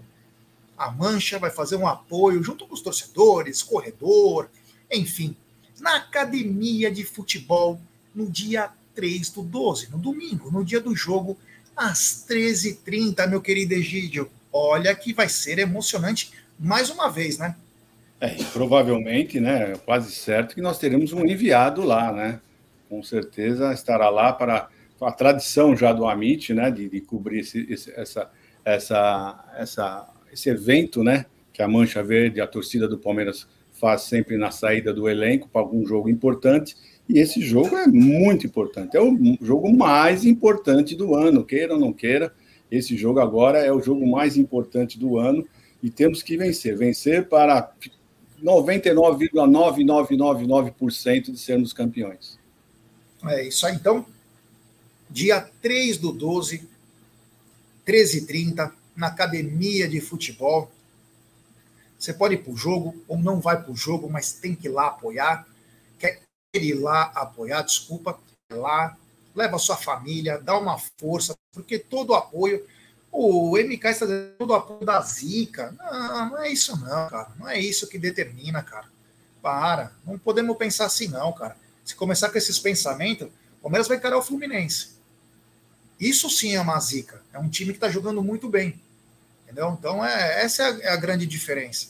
[0.82, 4.50] A Mancha vai fazer um apoio junto com os torcedores, corredor,
[4.90, 5.36] enfim,
[5.80, 7.80] na academia de futebol
[8.12, 11.38] no dia 3 do 12, no domingo, no dia do jogo,
[11.76, 14.28] às 13h30, meu querido Egídio.
[14.52, 17.54] Olha que vai ser emocionante mais uma vez, né?
[18.20, 19.74] É, provavelmente, né?
[19.84, 22.40] Quase certo que nós teremos um enviado lá, né?
[22.88, 24.68] Com certeza estará lá para
[25.00, 26.72] a tradição já do Amit, né?
[26.72, 28.30] De, de cobrir esse, esse, essa,
[28.64, 31.26] essa, essa, esse evento, né?
[31.52, 35.60] Que a Mancha Verde, a torcida do Palmeiras faz sempre na saída do elenco para
[35.60, 36.76] algum jogo importante.
[37.08, 38.96] E esse jogo é muito importante.
[38.96, 42.32] É o jogo mais importante do ano, queira ou não queira.
[42.70, 45.46] Esse jogo agora é o jogo mais importante do ano
[45.82, 46.76] e temos que vencer.
[46.76, 47.72] Vencer para
[48.42, 52.38] 99,9999% de sermos campeões.
[53.26, 53.74] É isso aí.
[53.74, 54.06] Então,
[55.10, 56.68] dia 3 do 12,
[57.86, 60.70] 13h30, na academia de futebol.
[61.98, 64.68] Você pode ir para o jogo ou não vai para o jogo, mas tem que
[64.68, 65.46] ir lá apoiar.
[65.98, 66.20] Quer
[66.54, 68.18] ir lá apoiar, desculpa,
[68.50, 68.96] lá,
[69.34, 72.66] leva sua família, dá uma força, porque todo apoio.
[73.10, 75.74] O MK está dando todo o apoio da Zica.
[75.78, 77.30] Não, não é isso, não, cara.
[77.38, 78.86] Não é isso que determina, cara.
[79.42, 79.92] Para.
[80.06, 81.56] Não podemos pensar assim, não, cara.
[81.84, 83.28] Se começar com esses pensamentos,
[83.58, 84.96] o Palmeiras vai encarar o Fluminense.
[85.98, 87.22] Isso sim é uma zica.
[87.32, 88.80] É um time que está jogando muito bem.
[89.44, 89.76] Entendeu?
[89.78, 91.88] Então, é, essa é a, é a, grande diferença.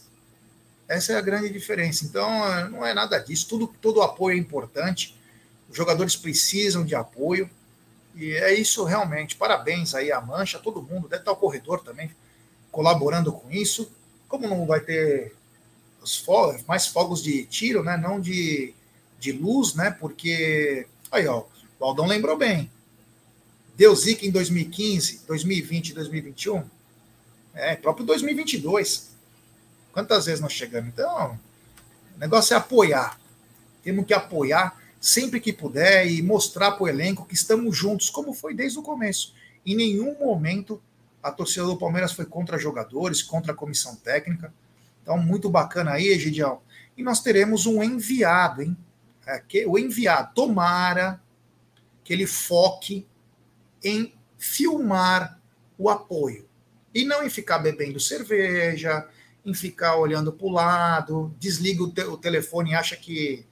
[0.88, 2.04] Essa é a grande diferença.
[2.04, 3.48] Então, é, não é nada disso.
[3.48, 5.16] Tudo, todo apoio é importante.
[5.70, 7.48] Os jogadores precisam de apoio.
[8.14, 9.36] E é isso realmente.
[9.36, 11.08] Parabéns aí à Mancha, todo mundo.
[11.08, 12.10] Deve estar o corredor também
[12.70, 13.90] colaborando com isso.
[14.28, 15.34] Como não vai ter
[16.02, 17.96] os fogos, mais fogos de tiro, né?
[17.96, 18.74] Não de,
[19.18, 19.90] de luz, né?
[19.90, 20.86] Porque.
[21.10, 21.44] Aí, ó,
[21.78, 22.70] o Aldão lembrou bem.
[23.74, 26.64] Deu zica em 2015, 2020, 2021?
[27.54, 29.10] É, próprio 2022.
[29.92, 30.90] Quantas vezes nós chegamos?
[30.90, 31.38] Então,
[32.16, 33.18] o negócio é apoiar.
[33.82, 38.32] Temos que apoiar sempre que puder e mostrar para o elenco que estamos juntos, como
[38.32, 39.34] foi desde o começo.
[39.64, 40.80] Em nenhum momento
[41.22, 44.52] a torcida do Palmeiras foi contra jogadores, contra a comissão técnica.
[45.02, 46.60] Então, muito bacana aí, Egidião.
[46.96, 48.76] E nós teremos um enviado, hein?
[49.26, 51.20] É, que, o enviado, tomara
[52.02, 53.06] que ele foque
[53.82, 55.40] em filmar
[55.78, 56.46] o apoio
[56.94, 59.06] e não em ficar bebendo cerveja,
[59.44, 63.44] em ficar olhando para o lado, desliga o, te o, telefone e acha que.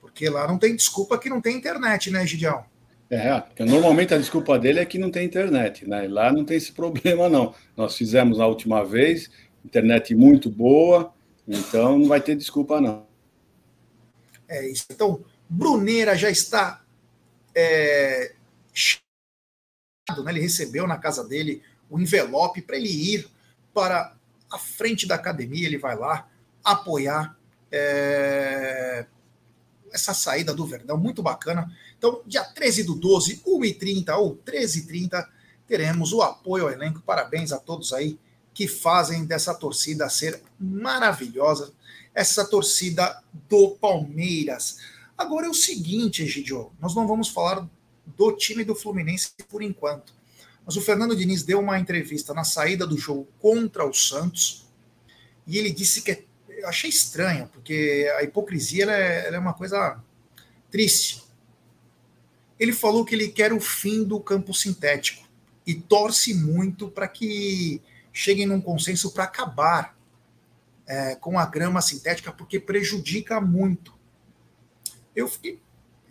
[0.00, 2.64] Porque lá não tem desculpa que não tem internet, né, Gideão?
[3.08, 6.08] É, porque normalmente a desculpa dele é que não tem internet, né?
[6.08, 7.54] Lá não tem esse problema, não.
[7.76, 9.30] Nós fizemos a última vez,
[9.64, 11.12] internet muito boa,
[11.46, 13.06] então não vai ter desculpa, não.
[14.48, 14.86] É isso.
[14.90, 16.82] Então, Bruneira já está
[17.54, 18.32] é,
[20.20, 23.28] né, ele recebeu na casa dele o envelope para ele ir
[23.72, 24.16] para
[24.50, 26.28] a frente da academia, ele vai lá
[26.64, 27.36] apoiar
[27.70, 29.06] é,
[29.92, 31.70] essa saída do Verdão, muito bacana.
[31.96, 35.26] Então, dia 13 do 12, 1h30 ou 13h30,
[35.66, 37.00] teremos o apoio ao elenco.
[37.00, 38.18] Parabéns a todos aí
[38.54, 41.72] que fazem dessa torcida ser maravilhosa,
[42.14, 44.78] essa torcida do Palmeiras.
[45.16, 47.66] Agora é o seguinte, Egidio, nós não vamos falar
[48.30, 50.14] do time do Fluminense por enquanto.
[50.64, 54.68] Mas o Fernando Diniz deu uma entrevista na saída do jogo contra o Santos
[55.46, 59.40] e ele disse que é, eu achei estranho, porque a hipocrisia ela é, ela é
[59.40, 60.00] uma coisa
[60.70, 61.22] triste.
[62.58, 65.26] Ele falou que ele quer o fim do campo sintético
[65.66, 69.96] e torce muito para que cheguem num consenso para acabar
[70.86, 73.92] é, com a grama sintética, porque prejudica muito.
[75.14, 75.60] Eu fiquei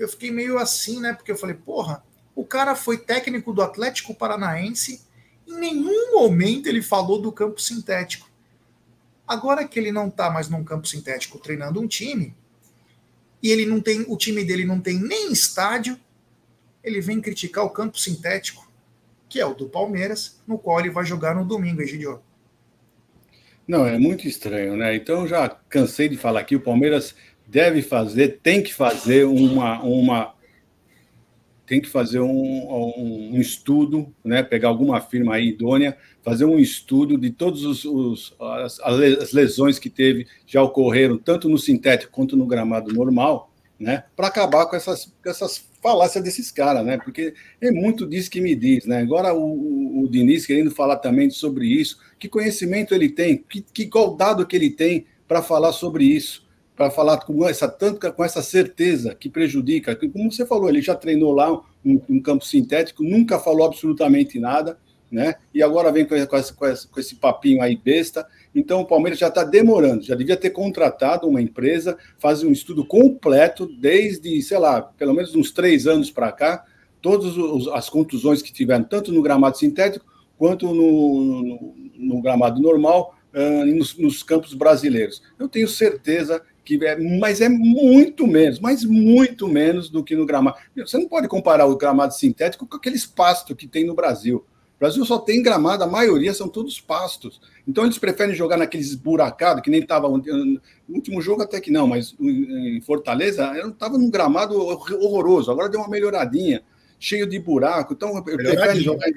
[0.01, 1.13] eu fiquei meio assim, né?
[1.13, 2.03] Porque eu falei, porra,
[2.35, 5.01] o cara foi técnico do Atlético Paranaense,
[5.47, 8.27] em nenhum momento ele falou do campo sintético.
[9.27, 12.35] Agora que ele não está mais num campo sintético treinando um time,
[13.43, 15.99] e ele não tem, o time dele não tem nem estádio,
[16.83, 18.67] ele vem criticar o campo sintético,
[19.29, 22.21] que é o do Palmeiras, no qual ele vai jogar no domingo, Egidio.
[23.67, 24.95] Não, é muito estranho, né?
[24.95, 27.15] Então já cansei de falar aqui, o Palmeiras
[27.51, 30.33] deve fazer, tem que fazer uma, uma
[31.65, 34.41] tem que fazer um, um, estudo, né?
[34.41, 37.61] pegar alguma firma aí idônea, fazer um estudo de todas
[38.39, 44.03] as, as, lesões que teve, já ocorreram, tanto no sintético quanto no gramado normal, né?
[44.15, 46.97] para acabar com essas, essas falácias desses caras, né?
[46.97, 48.85] porque é muito disso que me diz.
[48.85, 48.99] Né?
[48.99, 53.61] Agora o, o, o Diniz querendo falar também sobre isso, que conhecimento ele tem, que,
[53.61, 56.50] que qual dado que ele tem para falar sobre isso
[56.81, 59.95] para falar com essa tanto com essa certeza que prejudica.
[59.95, 61.53] Como você falou, ele já treinou lá
[61.85, 64.79] um, um campo sintético, nunca falou absolutamente nada,
[65.11, 65.35] né?
[65.53, 68.25] E agora vem com, com, esse, com esse papinho aí besta.
[68.55, 72.83] Então o Palmeiras já está demorando, já devia ter contratado uma empresa, fazer um estudo
[72.83, 76.65] completo desde, sei lá, pelo menos uns três anos para cá,
[76.99, 77.35] todas
[77.75, 80.03] as contusões que tiveram, tanto no gramado sintético
[80.35, 85.21] quanto no, no, no gramado normal, uh, nos, nos campos brasileiros.
[85.37, 90.25] Eu tenho certeza que é, mas é muito menos, mas muito menos do que no
[90.25, 90.57] gramado.
[90.75, 94.45] Você não pode comparar o gramado sintético com aqueles pastos que tem no Brasil.
[94.79, 97.39] Brasil só tem gramado, a maioria são todos pastos.
[97.67, 100.09] Então eles preferem jogar naqueles buracados, que nem estava.
[100.09, 100.59] No
[100.89, 105.51] último jogo até que não, mas em Fortaleza estava num gramado horroroso.
[105.51, 106.63] Agora deu uma melhoradinha,
[106.99, 107.93] cheio de buraco.
[107.93, 109.13] Então preferem jogar em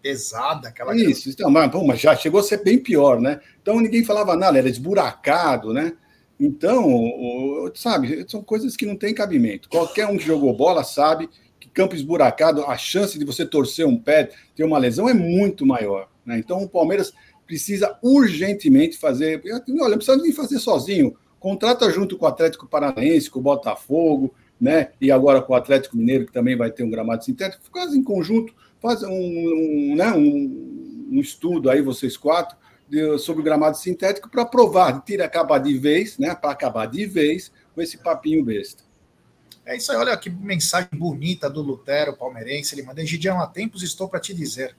[0.00, 0.96] pesada aquela.
[0.96, 3.40] Isso, então, mas, pô, mas já chegou a ser bem pior, né?
[3.60, 5.92] Então ninguém falava nada, era esburacado, né?
[6.40, 9.68] Então, sabe, são coisas que não têm cabimento.
[9.68, 11.28] Qualquer um que jogou bola sabe
[11.58, 15.66] que campo esburacado, a chance de você torcer um pé, ter uma lesão é muito
[15.66, 16.08] maior.
[16.24, 16.38] Né?
[16.38, 17.12] Então, o Palmeiras
[17.46, 19.42] precisa urgentemente fazer.
[19.80, 21.16] Olha, não precisa nem fazer sozinho.
[21.40, 24.90] Contrata junto com o Atlético Paranaense, com o Botafogo, né?
[25.00, 28.02] E agora com o Atlético Mineiro, que também vai ter um gramado sintético, quase em
[28.02, 30.12] conjunto, faz um, um, né?
[30.12, 32.56] um, um estudo aí, vocês quatro,
[32.88, 36.34] de, sobre o gramado sintético para provar, tira acabar de vez, né?
[36.34, 38.82] Para acabar de vez com esse papinho besta.
[39.64, 42.74] É isso aí, olha que mensagem bonita do Lutero palmeirense.
[42.74, 44.74] Ele manda: Gidião, há tempos estou para te dizer,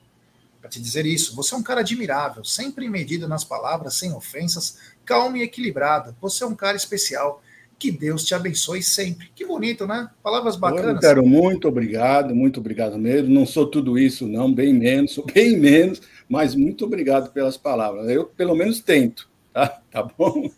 [0.60, 1.36] para te dizer isso.
[1.36, 6.16] Você é um cara admirável, sempre medido nas palavras, sem ofensas, calmo e equilibrado.
[6.20, 7.40] Você é um cara especial.
[7.80, 9.30] Que Deus te abençoe sempre.
[9.34, 10.10] Que bonito, né?
[10.22, 10.96] Palavras bacanas.
[10.96, 13.30] Lutero, muito obrigado, muito obrigado mesmo.
[13.30, 18.06] Não sou tudo isso, não, bem menos, sou bem menos, mas muito obrigado pelas palavras.
[18.10, 19.80] Eu, pelo menos, tento, tá?
[19.90, 20.50] Tá bom?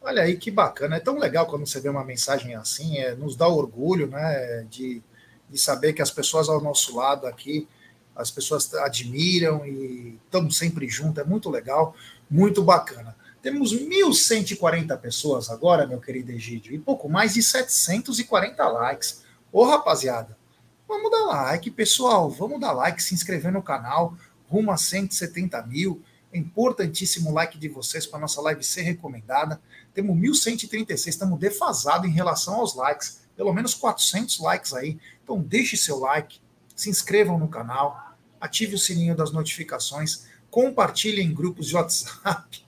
[0.00, 3.36] Olha aí que bacana, é tão legal quando você vê uma mensagem assim, é, nos
[3.36, 5.00] dá orgulho, né, de,
[5.48, 7.68] de saber que as pessoas ao nosso lado aqui,
[8.16, 11.94] as pessoas admiram e estamos sempre juntos, é muito legal,
[12.28, 13.16] muito bacana.
[13.42, 19.24] Temos 1.140 pessoas agora, meu querido Egídio, e pouco mais de 740 likes.
[19.50, 20.38] Ô, rapaziada,
[20.86, 24.16] vamos dar like, pessoal, vamos dar like, se inscrever no canal,
[24.48, 26.00] rumo a 170 mil,
[26.32, 29.60] é importantíssimo o like de vocês para nossa live ser recomendada.
[29.92, 33.22] Temos 1.136, estamos defasados em relação aos likes.
[33.36, 34.98] Pelo menos 400 likes aí.
[35.22, 36.40] Então deixe seu like,
[36.74, 42.61] se inscrevam no canal, ative o sininho das notificações, compartilhem em grupos de WhatsApp.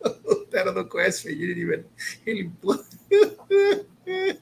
[0.24, 1.86] o Tera não conhece Felipe,
[2.26, 2.50] ele...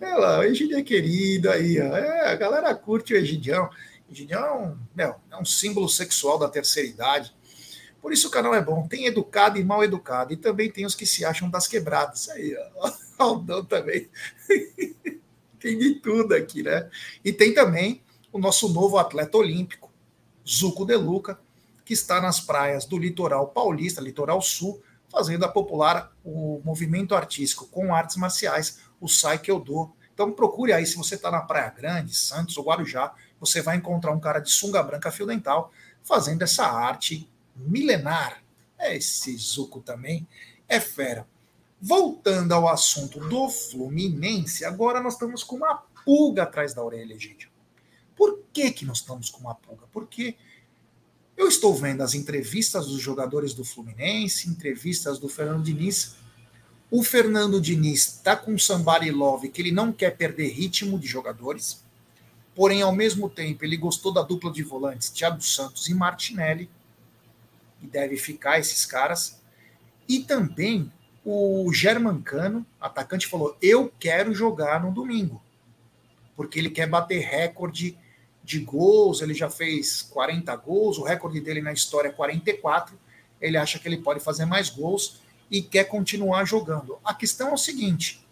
[0.00, 1.96] Olha lá, o Egidio é querido aí, ó.
[1.96, 3.70] É, a galera curte o Egidião.
[4.10, 7.34] Egidião é um, meu, é um símbolo sexual da terceira idade.
[8.00, 8.88] Por isso o canal é bom.
[8.88, 10.32] Tem educado e mal educado.
[10.32, 12.28] E também tem os que se acham das quebradas.
[12.30, 12.92] Aí, ó.
[13.16, 14.10] Aldão também.
[15.60, 16.90] tem de tudo aqui, né?
[17.24, 19.92] E tem também o nosso novo atleta olímpico,
[20.46, 21.38] Zuco De Luca,
[21.92, 27.66] que está nas praias do litoral paulista, litoral sul, fazendo a popular o movimento artístico
[27.66, 29.94] com artes marciais, o Sai Que Eu Dou.
[30.14, 34.10] Então procure aí, se você está na Praia Grande, Santos ou Guarujá, você vai encontrar
[34.12, 35.70] um cara de sunga branca fio dental
[36.02, 38.42] fazendo essa arte milenar.
[38.78, 40.26] É esse Zuco também
[40.66, 41.28] é fera.
[41.78, 47.52] Voltando ao assunto do Fluminense, agora nós estamos com uma pulga atrás da orelha, gente.
[48.16, 49.84] Por que, que nós estamos com uma pulga?
[49.92, 50.38] Porque
[51.36, 56.16] eu estou vendo as entrevistas dos jogadores do Fluminense, entrevistas do Fernando Diniz.
[56.90, 61.82] O Fernando Diniz está com somebody love que ele não quer perder ritmo de jogadores,
[62.54, 66.68] porém, ao mesmo tempo, ele gostou da dupla de volantes Thiago Santos e Martinelli
[67.82, 69.40] e deve ficar esses caras.
[70.08, 70.92] E também
[71.24, 75.42] o Germancano, atacante, falou: Eu quero jogar no domingo,
[76.36, 77.96] porque ele quer bater recorde
[78.42, 79.20] de gols.
[79.20, 82.98] Ele já fez 40 gols, o recorde dele na história é 44.
[83.40, 85.20] Ele acha que ele pode fazer mais gols
[85.50, 86.98] e quer continuar jogando.
[87.04, 88.24] A questão é o seguinte: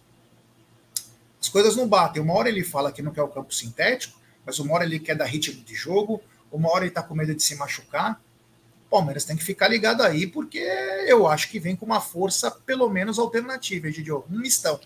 [1.40, 2.22] as coisas não batem.
[2.22, 5.16] Uma hora ele fala que não quer o campo sintético, mas uma hora ele quer
[5.16, 8.20] dar ritmo de jogo, uma hora ele está com medo de se machucar.
[8.90, 10.58] Palmeiras tem que ficar ligado aí, porque
[11.06, 14.24] eu acho que vem com uma força, pelo menos, alternativa, Egidio.
[14.28, 14.80] Um mistão.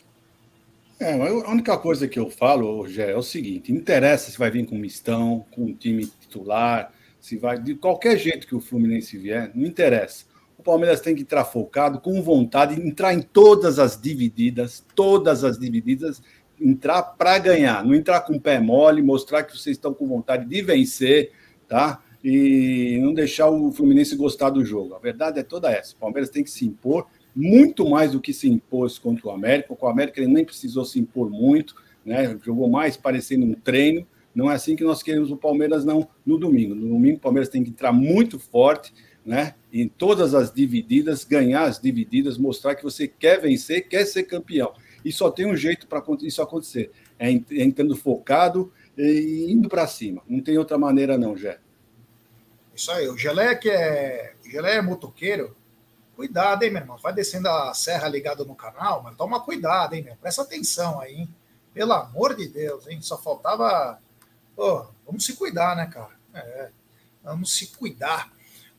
[0.98, 4.66] É, a única coisa que eu falo, Gé, é o seguinte: interessa se vai vir
[4.66, 7.58] com mistão, com um time titular, se vai.
[7.58, 10.24] De qualquer jeito que o Fluminense vier, não interessa.
[10.56, 15.58] O Palmeiras tem que entrar focado, com vontade, entrar em todas as divididas, todas as
[15.58, 16.22] divididas,
[16.60, 20.46] entrar para ganhar, não entrar com o pé mole, mostrar que vocês estão com vontade
[20.46, 21.32] de vencer,
[21.68, 22.00] tá?
[22.24, 24.94] e não deixar o Fluminense gostar do jogo.
[24.94, 25.94] A verdade é toda essa.
[25.94, 29.74] O Palmeiras tem que se impor muito mais do que se impôs contra o América.
[29.74, 31.74] Com o América ele nem precisou se impor muito,
[32.04, 32.38] né?
[32.44, 34.06] Jogou mais parecendo um treino.
[34.34, 36.74] Não é assim que nós queremos o Palmeiras não no domingo.
[36.74, 38.92] No domingo o Palmeiras tem que entrar muito forte,
[39.24, 39.54] né?
[39.72, 44.72] Em todas as divididas, ganhar as divididas, mostrar que você quer vencer, quer ser campeão.
[45.04, 49.86] E só tem um jeito para isso acontecer, é, é entrando focado e indo para
[49.86, 50.22] cima.
[50.28, 51.58] Não tem outra maneira não, Jé.
[52.74, 55.54] Isso aí, o Gelé que é, o Gelé é motoqueiro,
[56.14, 56.98] cuidado, hein, meu irmão.
[56.98, 60.16] Vai descendo a serra ligada no canal, mas toma cuidado, hein, meu.
[60.16, 61.34] Presta atenção aí, hein?
[61.72, 63.00] Pelo amor de Deus, hein?
[63.02, 63.98] Só faltava.
[64.54, 66.10] Pô, Vamos se cuidar, né, cara?
[66.32, 66.70] É,
[67.22, 68.32] vamos se cuidar.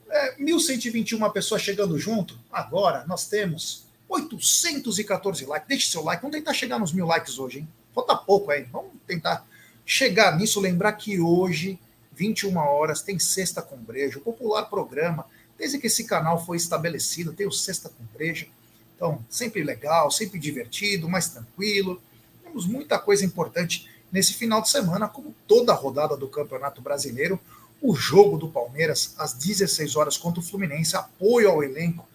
[0.10, 2.38] É, 1.121 pessoas chegando junto.
[2.52, 5.68] Agora nós temos 814 likes.
[5.68, 6.22] Deixe seu like.
[6.22, 7.68] Vamos tentar chegar nos mil likes hoje, hein?
[7.94, 8.64] Falta pouco aí.
[8.64, 9.46] Vamos tentar
[9.86, 10.60] chegar nisso.
[10.60, 11.80] Lembrar que hoje,
[12.14, 15.26] 21 horas, tem Sexta com Brejo, o popular programa.
[15.58, 18.48] Desde que esse canal foi estabelecido, tem o Sexta com Brejo.
[18.96, 22.02] Então, sempre legal, sempre divertido, mais tranquilo.
[22.44, 27.40] Temos muita coisa importante nesse final de semana, como toda a rodada do Campeonato Brasileiro.
[27.82, 32.08] O jogo do Palmeiras, às 16 horas contra o Fluminense, apoio ao elenco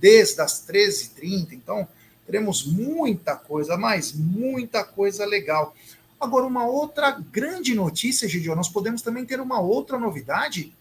[0.00, 1.52] desde as 13h30.
[1.52, 1.88] Então,
[2.24, 5.74] teremos muita coisa, mas muita coisa legal.
[6.20, 10.72] Agora, uma outra grande notícia, Gidio, nós podemos também ter uma outra novidade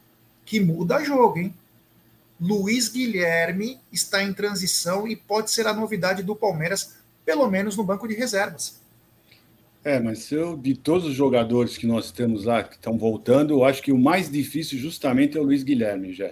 [0.46, 1.54] que muda jogo, hein?
[2.40, 7.84] Luiz Guilherme está em transição e pode ser a novidade do Palmeiras, pelo menos no
[7.84, 8.82] banco de reservas.
[9.84, 13.64] É, mas eu, de todos os jogadores que nós temos lá que estão voltando, eu
[13.64, 16.32] acho que o mais difícil justamente é o Luiz Guilherme, já.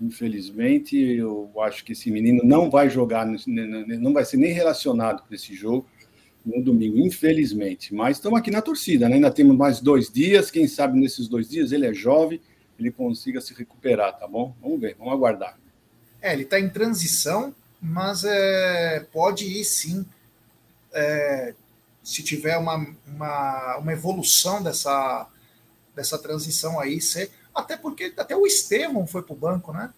[0.00, 5.34] Infelizmente, eu acho que esse menino não vai jogar, não vai ser nem relacionado com
[5.34, 5.86] esse jogo
[6.44, 7.94] no domingo, infelizmente.
[7.94, 9.16] Mas estamos aqui na torcida, né?
[9.16, 10.50] ainda temos mais dois dias.
[10.50, 12.40] Quem sabe nesses dois dias ele é jovem,
[12.78, 14.54] ele consiga se recuperar, tá bom?
[14.60, 15.58] Vamos ver, vamos aguardar.
[16.20, 20.04] É, ele está em transição, mas é, pode ir sim,
[20.92, 21.54] é,
[22.02, 25.28] se tiver uma, uma, uma evolução dessa,
[25.94, 29.92] dessa transição aí, ser, até porque até o Estevam foi para o banco, né?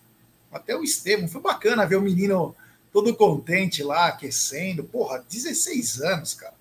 [0.51, 2.55] Até o Estevam, foi bacana ver o menino
[2.93, 6.55] todo contente lá, aquecendo, porra, 16 anos, cara.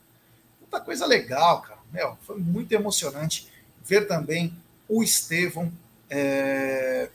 [0.60, 1.80] Muita coisa legal, cara.
[1.92, 3.48] Meu, foi muito emocionante
[3.84, 4.54] ver também
[4.90, 5.72] o Estevão
[6.10, 7.10] é,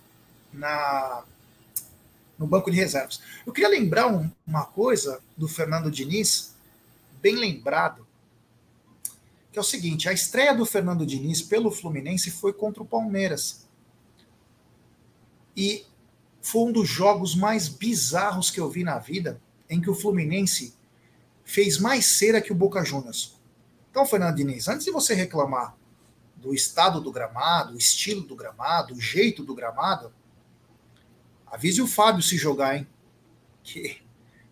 [0.52, 1.24] na,
[2.38, 3.20] no banco de reservas.
[3.46, 6.54] Eu queria lembrar um, uma coisa do Fernando Diniz,
[7.20, 8.06] bem lembrado,
[9.50, 13.66] que é o seguinte: a estreia do Fernando Diniz pelo Fluminense foi contra o Palmeiras.
[15.56, 15.84] E
[16.40, 20.74] foi um dos jogos mais bizarros que eu vi na vida, em que o Fluminense
[21.44, 23.38] fez mais cera que o Boca Juniors.
[23.90, 25.76] Então, Fernando Diniz, antes de você reclamar
[26.42, 30.12] do estado do gramado, o estilo do gramado, o jeito do gramado,
[31.46, 32.86] avise o Fábio se jogar, hein?
[33.62, 34.02] Que,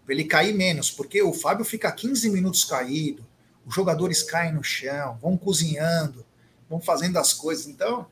[0.07, 3.27] pra ele cair menos, porque o Fábio fica 15 minutos caído,
[3.67, 6.25] os jogadores caem no chão, vão cozinhando,
[6.69, 7.67] vão fazendo as coisas.
[7.67, 8.07] Então,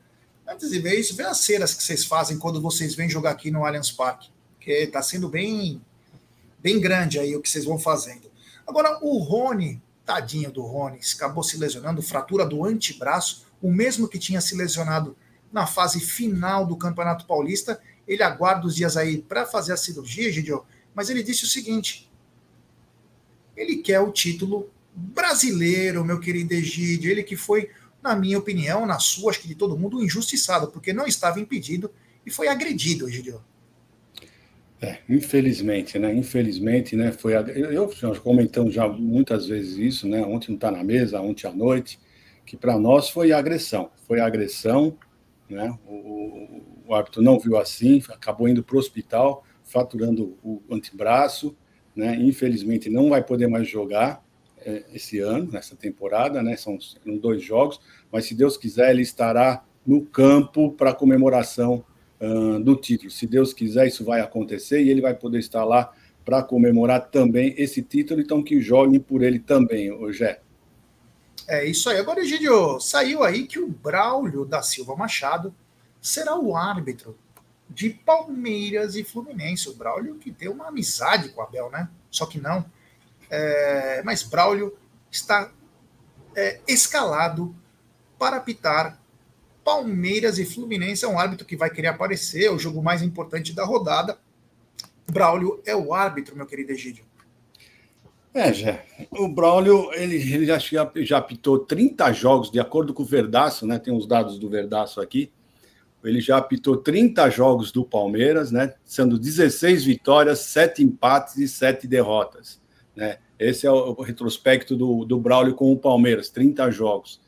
[0.45, 3.49] antes de ver isso, vê as ceras que vocês fazem quando vocês vêm jogar aqui
[3.49, 5.81] no Allianz Parque, que está sendo bem,
[6.59, 8.29] bem grande aí o que vocês vão fazendo.
[8.67, 14.19] Agora, o Rony, tadinho do Rony, acabou se lesionando, fratura do antebraço, o mesmo que
[14.19, 15.15] tinha se lesionado
[15.51, 17.79] na fase final do Campeonato Paulista.
[18.07, 20.63] Ele aguarda os dias aí para fazer a cirurgia, Gidio,
[20.95, 22.09] mas ele disse o seguinte:
[23.55, 27.69] ele quer o título brasileiro, meu querido Egídio, ele que foi,
[28.01, 31.91] na minha opinião, na sua, acho que de todo mundo, injustiçado, porque não estava impedido
[32.25, 33.41] e foi agredido, Egídio.
[34.81, 36.13] É, infelizmente, né?
[36.13, 37.11] Infelizmente, né?
[37.11, 40.21] Foi eu já comentamos já muitas vezes isso, né?
[40.21, 41.99] Ontem não está na mesa, ontem à noite
[42.49, 43.91] que para nós foi agressão.
[44.07, 44.97] Foi agressão,
[45.47, 45.71] né?
[45.87, 51.55] O, o árbitro não viu assim, acabou indo para o hospital, faturando o antebraço,
[51.95, 52.15] né?
[52.15, 54.25] Infelizmente não vai poder mais jogar
[54.61, 56.55] é, esse ano, nessa temporada, né?
[56.55, 57.79] São, são dois jogos,
[58.11, 61.85] mas se Deus quiser ele estará no campo para comemoração
[62.19, 63.11] uh, do título.
[63.11, 65.93] Se Deus quiser isso vai acontecer e ele vai poder estar lá
[66.25, 70.41] para comemorar também esse título, então que jogue por ele também, Jé.
[71.49, 71.97] É isso aí.
[71.97, 75.51] Agora, Egídio, saiu aí que o Braulio da Silva Machado
[75.99, 77.17] será o árbitro
[77.67, 79.67] de Palmeiras e Fluminense.
[79.67, 81.89] O Braulio que tem uma amizade com o Abel, né?
[82.11, 82.63] Só que não.
[83.31, 84.77] É, mas Braulio
[85.11, 85.51] está
[86.35, 87.55] é, escalado
[88.19, 89.01] para apitar
[89.63, 91.03] Palmeiras e Fluminense.
[91.03, 94.19] É um árbitro que vai querer aparecer, é o jogo mais importante da rodada.
[95.07, 97.08] Braulio é o árbitro, meu querido Egídio.
[98.33, 98.79] É, já.
[99.11, 103.79] O Braulio, ele, ele já, já apitou 30 jogos, de acordo com o Verdaço, né?
[103.79, 105.31] Tem os dados do Verdaço aqui.
[106.03, 108.73] Ele já apitou 30 jogos do Palmeiras, né?
[108.85, 112.61] Sendo 16 vitórias, 7 empates e 7 derrotas.
[112.95, 113.17] Né?
[113.37, 117.19] Esse é o retrospecto do, do Braulio com o Palmeiras, 30 jogos.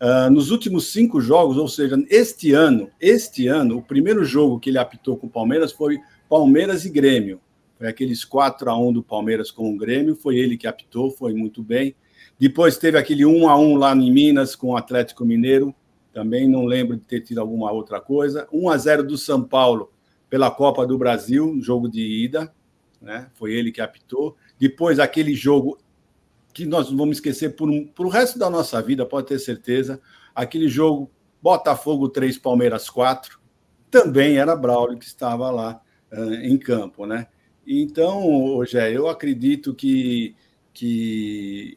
[0.00, 4.68] Uh, nos últimos cinco jogos, ou seja, este ano, este ano, o primeiro jogo que
[4.68, 5.98] ele apitou com o Palmeiras foi
[6.28, 7.40] Palmeiras e Grêmio.
[7.78, 11.34] Foi aqueles 4 a 1 do Palmeiras com o Grêmio, foi ele que apitou, foi
[11.34, 11.94] muito bem.
[12.38, 15.74] Depois teve aquele 1 a 1 lá em Minas com o Atlético Mineiro,
[16.12, 18.48] também não lembro de ter tido alguma outra coisa.
[18.50, 19.92] 1 a 0 do São Paulo
[20.30, 22.52] pela Copa do Brasil, jogo de ida,
[23.00, 23.28] né?
[23.34, 24.36] Foi ele que apitou.
[24.58, 25.78] Depois aquele jogo
[26.54, 29.38] que nós não vamos esquecer por, um, por o resto da nossa vida, pode ter
[29.38, 30.00] certeza,
[30.34, 31.10] aquele jogo
[31.42, 33.38] Botafogo 3, Palmeiras 4,
[33.90, 37.26] também era Braulio que estava lá uh, em campo, né?
[37.66, 38.20] Então,
[38.54, 40.36] Rogério, eu acredito que,
[40.72, 41.76] que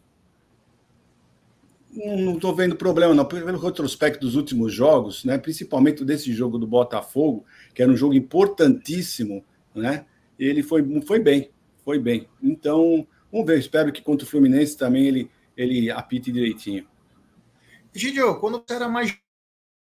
[1.91, 3.25] não estou vendo problema, não.
[3.25, 8.13] Pelo retrospecto dos últimos jogos, né, principalmente desse jogo do Botafogo, que era um jogo
[8.13, 10.05] importantíssimo, né,
[10.37, 11.49] ele foi, foi bem,
[11.83, 12.27] foi bem.
[12.41, 16.87] Então, vamos ver, espero que contra o Fluminense também ele, ele apite direitinho.
[17.93, 19.17] Gidio, quando você era mais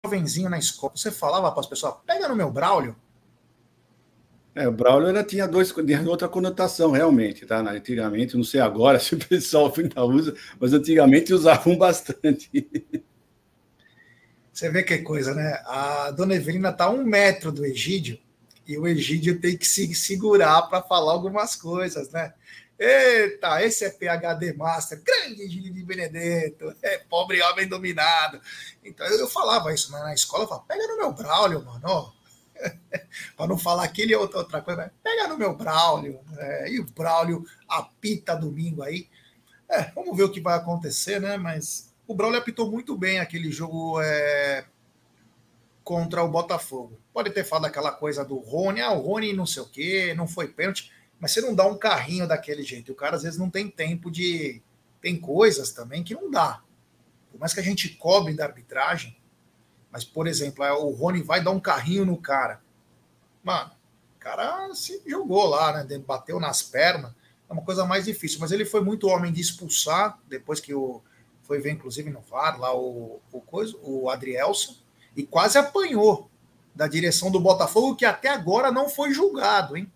[0.06, 2.95] jovenzinho na escola, você falava para as pessoas, pega no meu Braulio?
[4.56, 7.60] É, o Braulio ainda tinha, dois, tinha outra conotação, realmente, tá?
[7.60, 12.51] Antigamente, não sei agora se o pessoal ainda usa, mas antigamente usavam bastante.
[14.51, 15.60] Você vê que coisa, né?
[15.66, 18.20] A dona Evelina está a um metro do Egídio
[18.68, 22.34] e o Egídio tem que se segurar para falar algumas coisas, né?
[22.78, 28.39] Eita, esse é PHD Master, grande Egídio de Benedetto, é pobre homem dominado.
[28.84, 32.14] Então eu, falava isso na escola, eu falava, pega no meu Braulio, mano,
[33.36, 37.45] para não falar aquele outra, outra coisa, pega no meu Braulio, é, e o Braulio
[37.68, 39.08] apita domingo aí.
[39.70, 41.38] É, vamos ver o que vai acontecer, né?
[41.38, 44.66] Mas o Braulio apitou muito bem aquele jogo é,
[45.84, 46.99] contra o Botafogo.
[47.14, 50.28] Pode ter falado aquela coisa do Rony, ah, o Rony não sei o quê, não
[50.28, 52.91] foi pênalti, mas você não dá um carrinho daquele jeito.
[52.91, 54.62] O cara às vezes não tem tempo de.
[55.01, 56.62] Tem coisas também que não dá.
[57.32, 59.18] Por mais que a gente cobre da arbitragem,
[59.94, 62.60] mas, por exemplo, o Rony vai dar um carrinho no cara.
[63.44, 63.70] Mano,
[64.16, 66.00] o cara se jogou lá, né?
[66.00, 67.12] Bateu nas pernas.
[67.48, 68.39] É uma coisa mais difícil.
[68.39, 71.00] Mas ele foi muito homem de expulsar, depois que o.
[71.44, 74.76] Foi ver, inclusive, no VAR, lá o, o, coisa, o Adrielson,
[75.16, 76.28] e quase apanhou
[76.74, 79.91] da direção do Botafogo, que até agora não foi julgado, hein?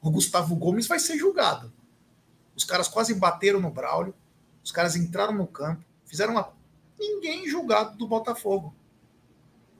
[0.00, 1.70] O Gustavo Gomes vai ser julgado.
[2.56, 4.14] Os caras quase bateram no Braulio,
[4.64, 6.52] os caras entraram no campo, fizeram uma.
[6.98, 8.72] Ninguém julgado do Botafogo.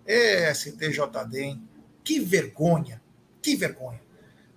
[0.06, 1.68] É, STJD, hein?
[2.04, 3.00] Que vergonha,
[3.40, 4.00] que vergonha.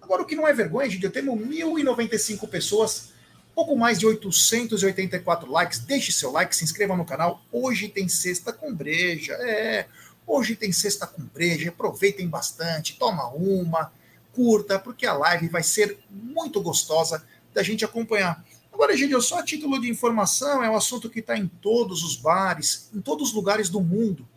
[0.01, 3.09] Agora, o que não é vergonha, gente, eu tenho 1.095 pessoas,
[3.53, 5.79] pouco mais de 884 likes.
[5.79, 7.43] Deixe seu like, se inscreva no canal.
[7.51, 9.87] Hoje tem sexta com breja, é.
[10.27, 13.91] Hoje tem sexta com breja, aproveitem bastante, toma uma,
[14.35, 17.23] curta, porque a live vai ser muito gostosa
[17.53, 18.43] da gente acompanhar.
[18.71, 22.17] Agora, gente, só a título de informação, é um assunto que está em todos os
[22.17, 24.27] bares, em todos os lugares do mundo.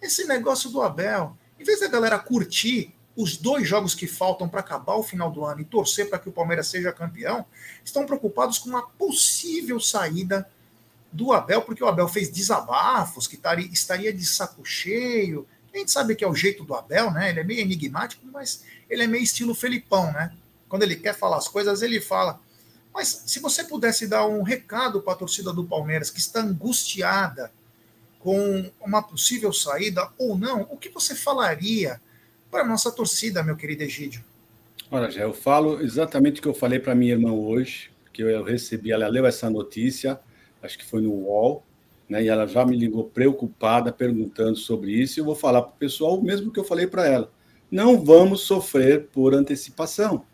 [0.00, 4.60] Esse negócio do Abel, em vez da galera curtir os dois jogos que faltam para
[4.60, 7.44] acabar o final do ano e torcer para que o Palmeiras seja campeão,
[7.84, 10.48] estão preocupados com uma possível saída
[11.10, 13.40] do Abel, porque o Abel fez desabafos, que
[13.72, 15.48] estaria de saco cheio.
[15.74, 17.30] A gente sabe que é o jeito do Abel, né?
[17.30, 20.32] Ele é meio enigmático, mas ele é meio estilo Felipão, né?
[20.68, 22.40] Quando ele quer falar as coisas, ele fala.
[22.94, 27.52] Mas se você pudesse dar um recado para a torcida do Palmeiras, que está angustiada
[28.18, 32.00] com uma possível saída ou não, o que você falaria
[32.50, 34.24] para a nossa torcida, meu querido Egídio?
[34.90, 38.42] Olha, já eu falo exatamente o que eu falei para minha irmã hoje, que eu
[38.42, 40.18] recebi, ela leu essa notícia,
[40.62, 41.62] acho que foi no UOL,
[42.08, 45.72] né, e ela já me ligou preocupada, perguntando sobre isso, e eu vou falar para
[45.72, 47.30] o pessoal o mesmo que eu falei para ela.
[47.70, 50.24] Não vamos sofrer por antecipação.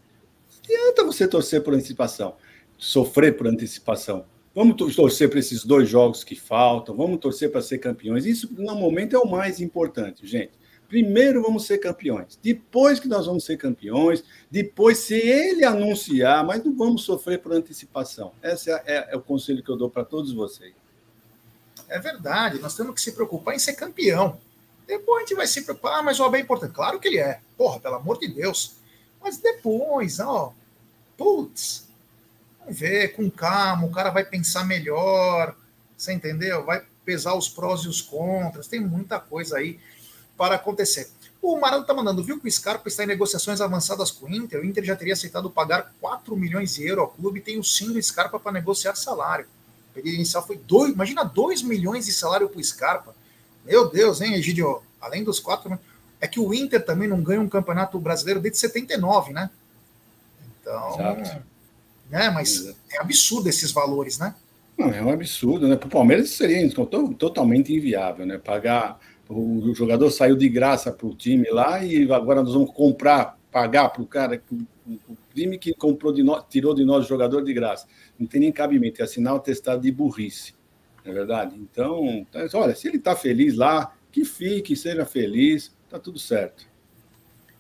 [0.69, 2.37] Não adianta você torcer por antecipação,
[2.79, 4.25] sofrer por antecipação.
[4.55, 8.25] Vamos torcer para esses dois jogos que faltam, vamos torcer para ser campeões.
[8.25, 10.53] Isso, no momento, é o mais importante, gente.
[10.89, 12.39] Primeiro vamos ser campeões.
[12.41, 17.53] Depois que nós vamos ser campeões, depois, se ele anunciar, mas não vamos sofrer por
[17.53, 18.33] antecipação.
[18.41, 20.73] Esse é, é, é o conselho que eu dou para todos vocês.
[21.89, 24.39] É verdade, nós temos que se preocupar em ser campeão.
[24.87, 26.73] Depois a gente vai se preocupar, ah, mas o Abel é importante.
[26.73, 27.41] Claro que ele é.
[27.57, 28.77] Porra, pelo amor de Deus.
[29.21, 30.53] Mas depois, ó,
[31.17, 31.89] putz,
[32.69, 35.55] ver com calma, o cara vai pensar melhor,
[35.97, 36.65] você entendeu?
[36.65, 39.79] Vai pesar os prós e os contras, tem muita coisa aí
[40.37, 41.11] para acontecer.
[41.41, 44.61] O Marano tá mandando, viu que o Scarpa está em negociações avançadas com o Inter,
[44.61, 47.93] o Inter já teria aceitado pagar 4 milhões de euros ao clube tem o sim
[47.93, 49.47] do Scarpa para negociar salário.
[49.91, 53.15] O pedido inicial foi 2, imagina 2 milhões de salário para o Scarpa.
[53.65, 54.83] Meu Deus, hein, Egidio?
[55.01, 55.79] Além dos 4
[56.21, 59.51] é que o Inter também não ganha um campeonato brasileiro desde 79, né?
[60.61, 61.54] Então, Exato
[62.11, 62.31] né?
[62.31, 64.35] Mas é absurdo esses valores, né?
[64.77, 65.77] Não, é um absurdo, né?
[65.77, 66.69] Para o Palmeiras seria
[67.19, 68.39] totalmente inviável, né?
[68.39, 68.99] Pagar.
[69.29, 73.89] O jogador saiu de graça para o time lá e agora nós vamos comprar, pagar
[73.89, 74.43] para o cara,
[74.87, 77.87] o time que comprou de nós, tirou de nós o jogador de graça.
[78.19, 80.55] Não tem nem cabimento, é assinar o testado de burrice,
[81.03, 81.57] não é verdade?
[81.57, 86.67] Então, olha, se ele está feliz lá, que fique, seja feliz, tá tudo certo.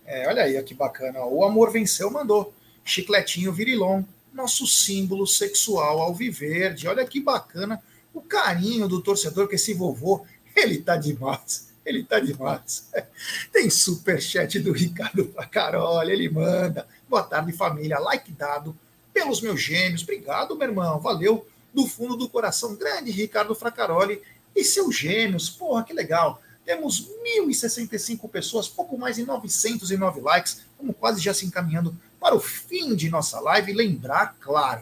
[0.04, 1.24] É, olha aí, que bacana.
[1.24, 2.52] O amor venceu, mandou.
[2.84, 4.02] Chicletinho virilon
[4.34, 6.88] nosso símbolo sexual alviverde.
[6.88, 7.80] Olha que bacana
[8.12, 10.26] o carinho do torcedor com esse vovô.
[10.54, 11.72] Ele tá demais.
[11.86, 12.88] Ele tá demais.
[13.52, 16.86] Tem superchat do Ricardo Fracaroli, ele manda.
[17.08, 17.98] Boa tarde, família.
[17.98, 18.76] Like dado
[19.12, 20.02] pelos meus gêmeos.
[20.02, 20.98] Obrigado, meu irmão.
[20.98, 22.74] Valeu do fundo do coração.
[22.74, 24.20] Grande Ricardo Fracaroli
[24.56, 25.48] e seus gêmeos.
[25.48, 26.40] Porra, que legal.
[26.64, 27.10] Temos
[27.42, 30.64] 1.065 pessoas, pouco mais de 909 likes.
[30.72, 31.94] Estamos quase já se encaminhando
[32.24, 33.74] para o fim de nossa live.
[33.74, 34.80] Lembrar, claro,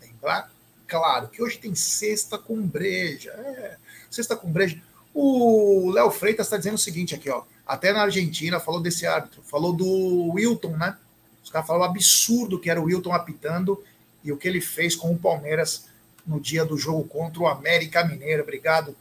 [0.00, 0.52] lembrar,
[0.88, 3.30] claro, que hoje tem sexta com breja.
[3.30, 3.76] É,
[4.10, 4.82] sexta com breja.
[5.14, 7.44] O Léo Freitas está dizendo o seguinte aqui, ó.
[7.64, 10.98] Até na Argentina falou desse árbitro, falou do Wilton, né?
[11.44, 13.80] Os caras falaram absurdo que era o Wilton apitando
[14.24, 15.86] e o que ele fez com o Palmeiras
[16.26, 18.42] no dia do jogo contra o América Mineiro.
[18.42, 18.96] Obrigado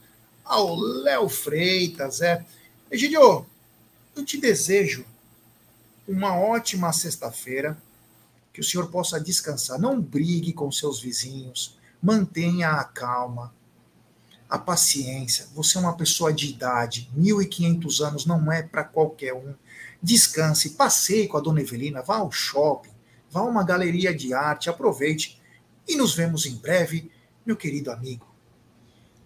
[0.46, 2.22] ao Léo Freitas.
[2.22, 2.46] É.
[2.92, 3.48] Egidio,
[4.16, 5.04] eu te desejo
[6.08, 7.78] uma ótima sexta-feira,
[8.54, 9.80] que o senhor possa descansar.
[9.80, 13.54] Não brigue com seus vizinhos, mantenha a calma,
[14.49, 15.47] a paciência.
[15.54, 19.54] Você é uma pessoa de idade, 1.500 anos não é para qualquer um.
[20.04, 22.91] Descanse, passeie com a dona Evelina, vá ao shopping,
[23.30, 25.39] vá a uma galeria de arte, aproveite
[25.88, 27.10] e nos vemos em breve,
[27.45, 28.28] meu querido amigo.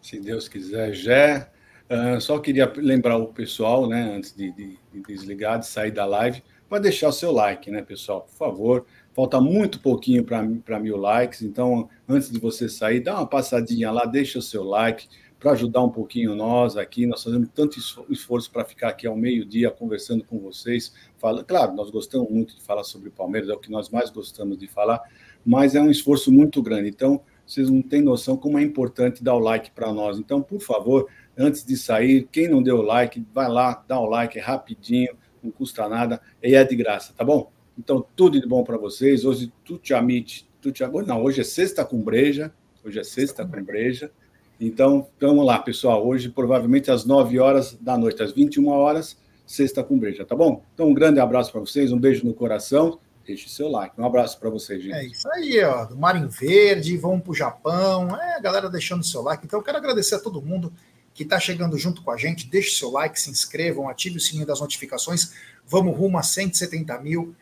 [0.01, 1.51] Se Deus quiser, Jé.
[1.89, 6.05] Uh, só queria lembrar o pessoal, né, antes de, de, de desligar, de sair da
[6.05, 8.21] live, para deixar o seu like, né, pessoal?
[8.21, 8.85] Por favor.
[9.13, 14.05] Falta muito pouquinho para mil likes, então antes de você sair, dá uma passadinha lá,
[14.05, 15.07] deixa o seu like
[15.39, 17.05] para ajudar um pouquinho nós aqui.
[17.05, 20.93] Nós fazemos tanto esforço para ficar aqui ao meio-dia conversando com vocês.
[21.17, 24.09] Fala, claro, nós gostamos muito de falar sobre o Palmeiras, é o que nós mais
[24.09, 25.01] gostamos de falar,
[25.45, 26.89] mas é um esforço muito grande.
[26.89, 30.19] Então, vocês não têm noção como é importante dar o like para nós.
[30.19, 31.07] Então, por favor,
[31.37, 35.15] antes de sair, quem não deu o like, vai lá, dá o like rapidinho,
[35.45, 37.51] não custa nada e é de graça, tá bom?
[37.77, 39.25] Então, tudo de bom para vocês.
[39.25, 40.75] Hoje, tudo amite, tudo
[41.05, 42.51] Não, hoje é sexta com breja.
[42.83, 44.11] Hoje é sexta com breja.
[44.59, 46.07] Então, vamos lá, pessoal.
[46.07, 50.63] Hoje, provavelmente, às 9 horas da noite, às 21 horas, sexta com breja, tá bom?
[50.73, 53.99] Então, um grande abraço para vocês, um beijo no coração deixe seu like.
[53.99, 54.95] Um abraço para vocês, gente.
[54.95, 55.85] É isso aí, ó.
[55.85, 58.15] Do Mar em Verde, vamos para o Japão.
[58.15, 59.45] É, galera deixando seu like.
[59.45, 60.71] Então, eu quero agradecer a todo mundo
[61.15, 62.45] que está chegando junto com a gente.
[62.45, 65.31] Deixe seu like, se inscrevam, ative o sininho das notificações.
[65.65, 67.33] Vamos rumo a 170 mil.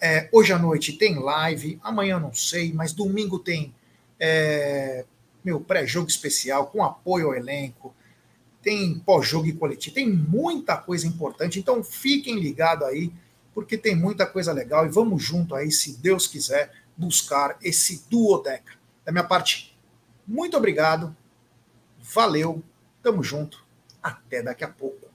[0.00, 3.74] É, hoje à noite tem live, amanhã não sei, mas domingo tem
[4.20, 5.04] é,
[5.44, 7.92] meu pré-jogo especial com apoio ao elenco.
[8.62, 11.58] Tem pós-jogo e coletivo, tem muita coisa importante.
[11.58, 13.12] Então fiquem ligados aí
[13.52, 18.74] porque tem muita coisa legal e vamos junto aí, se Deus quiser, buscar esse duodeca.
[19.04, 19.76] Da minha parte,
[20.26, 21.16] muito obrigado,
[21.98, 22.62] valeu,
[23.06, 23.64] tamo junto,
[24.02, 25.06] até daqui a pouco.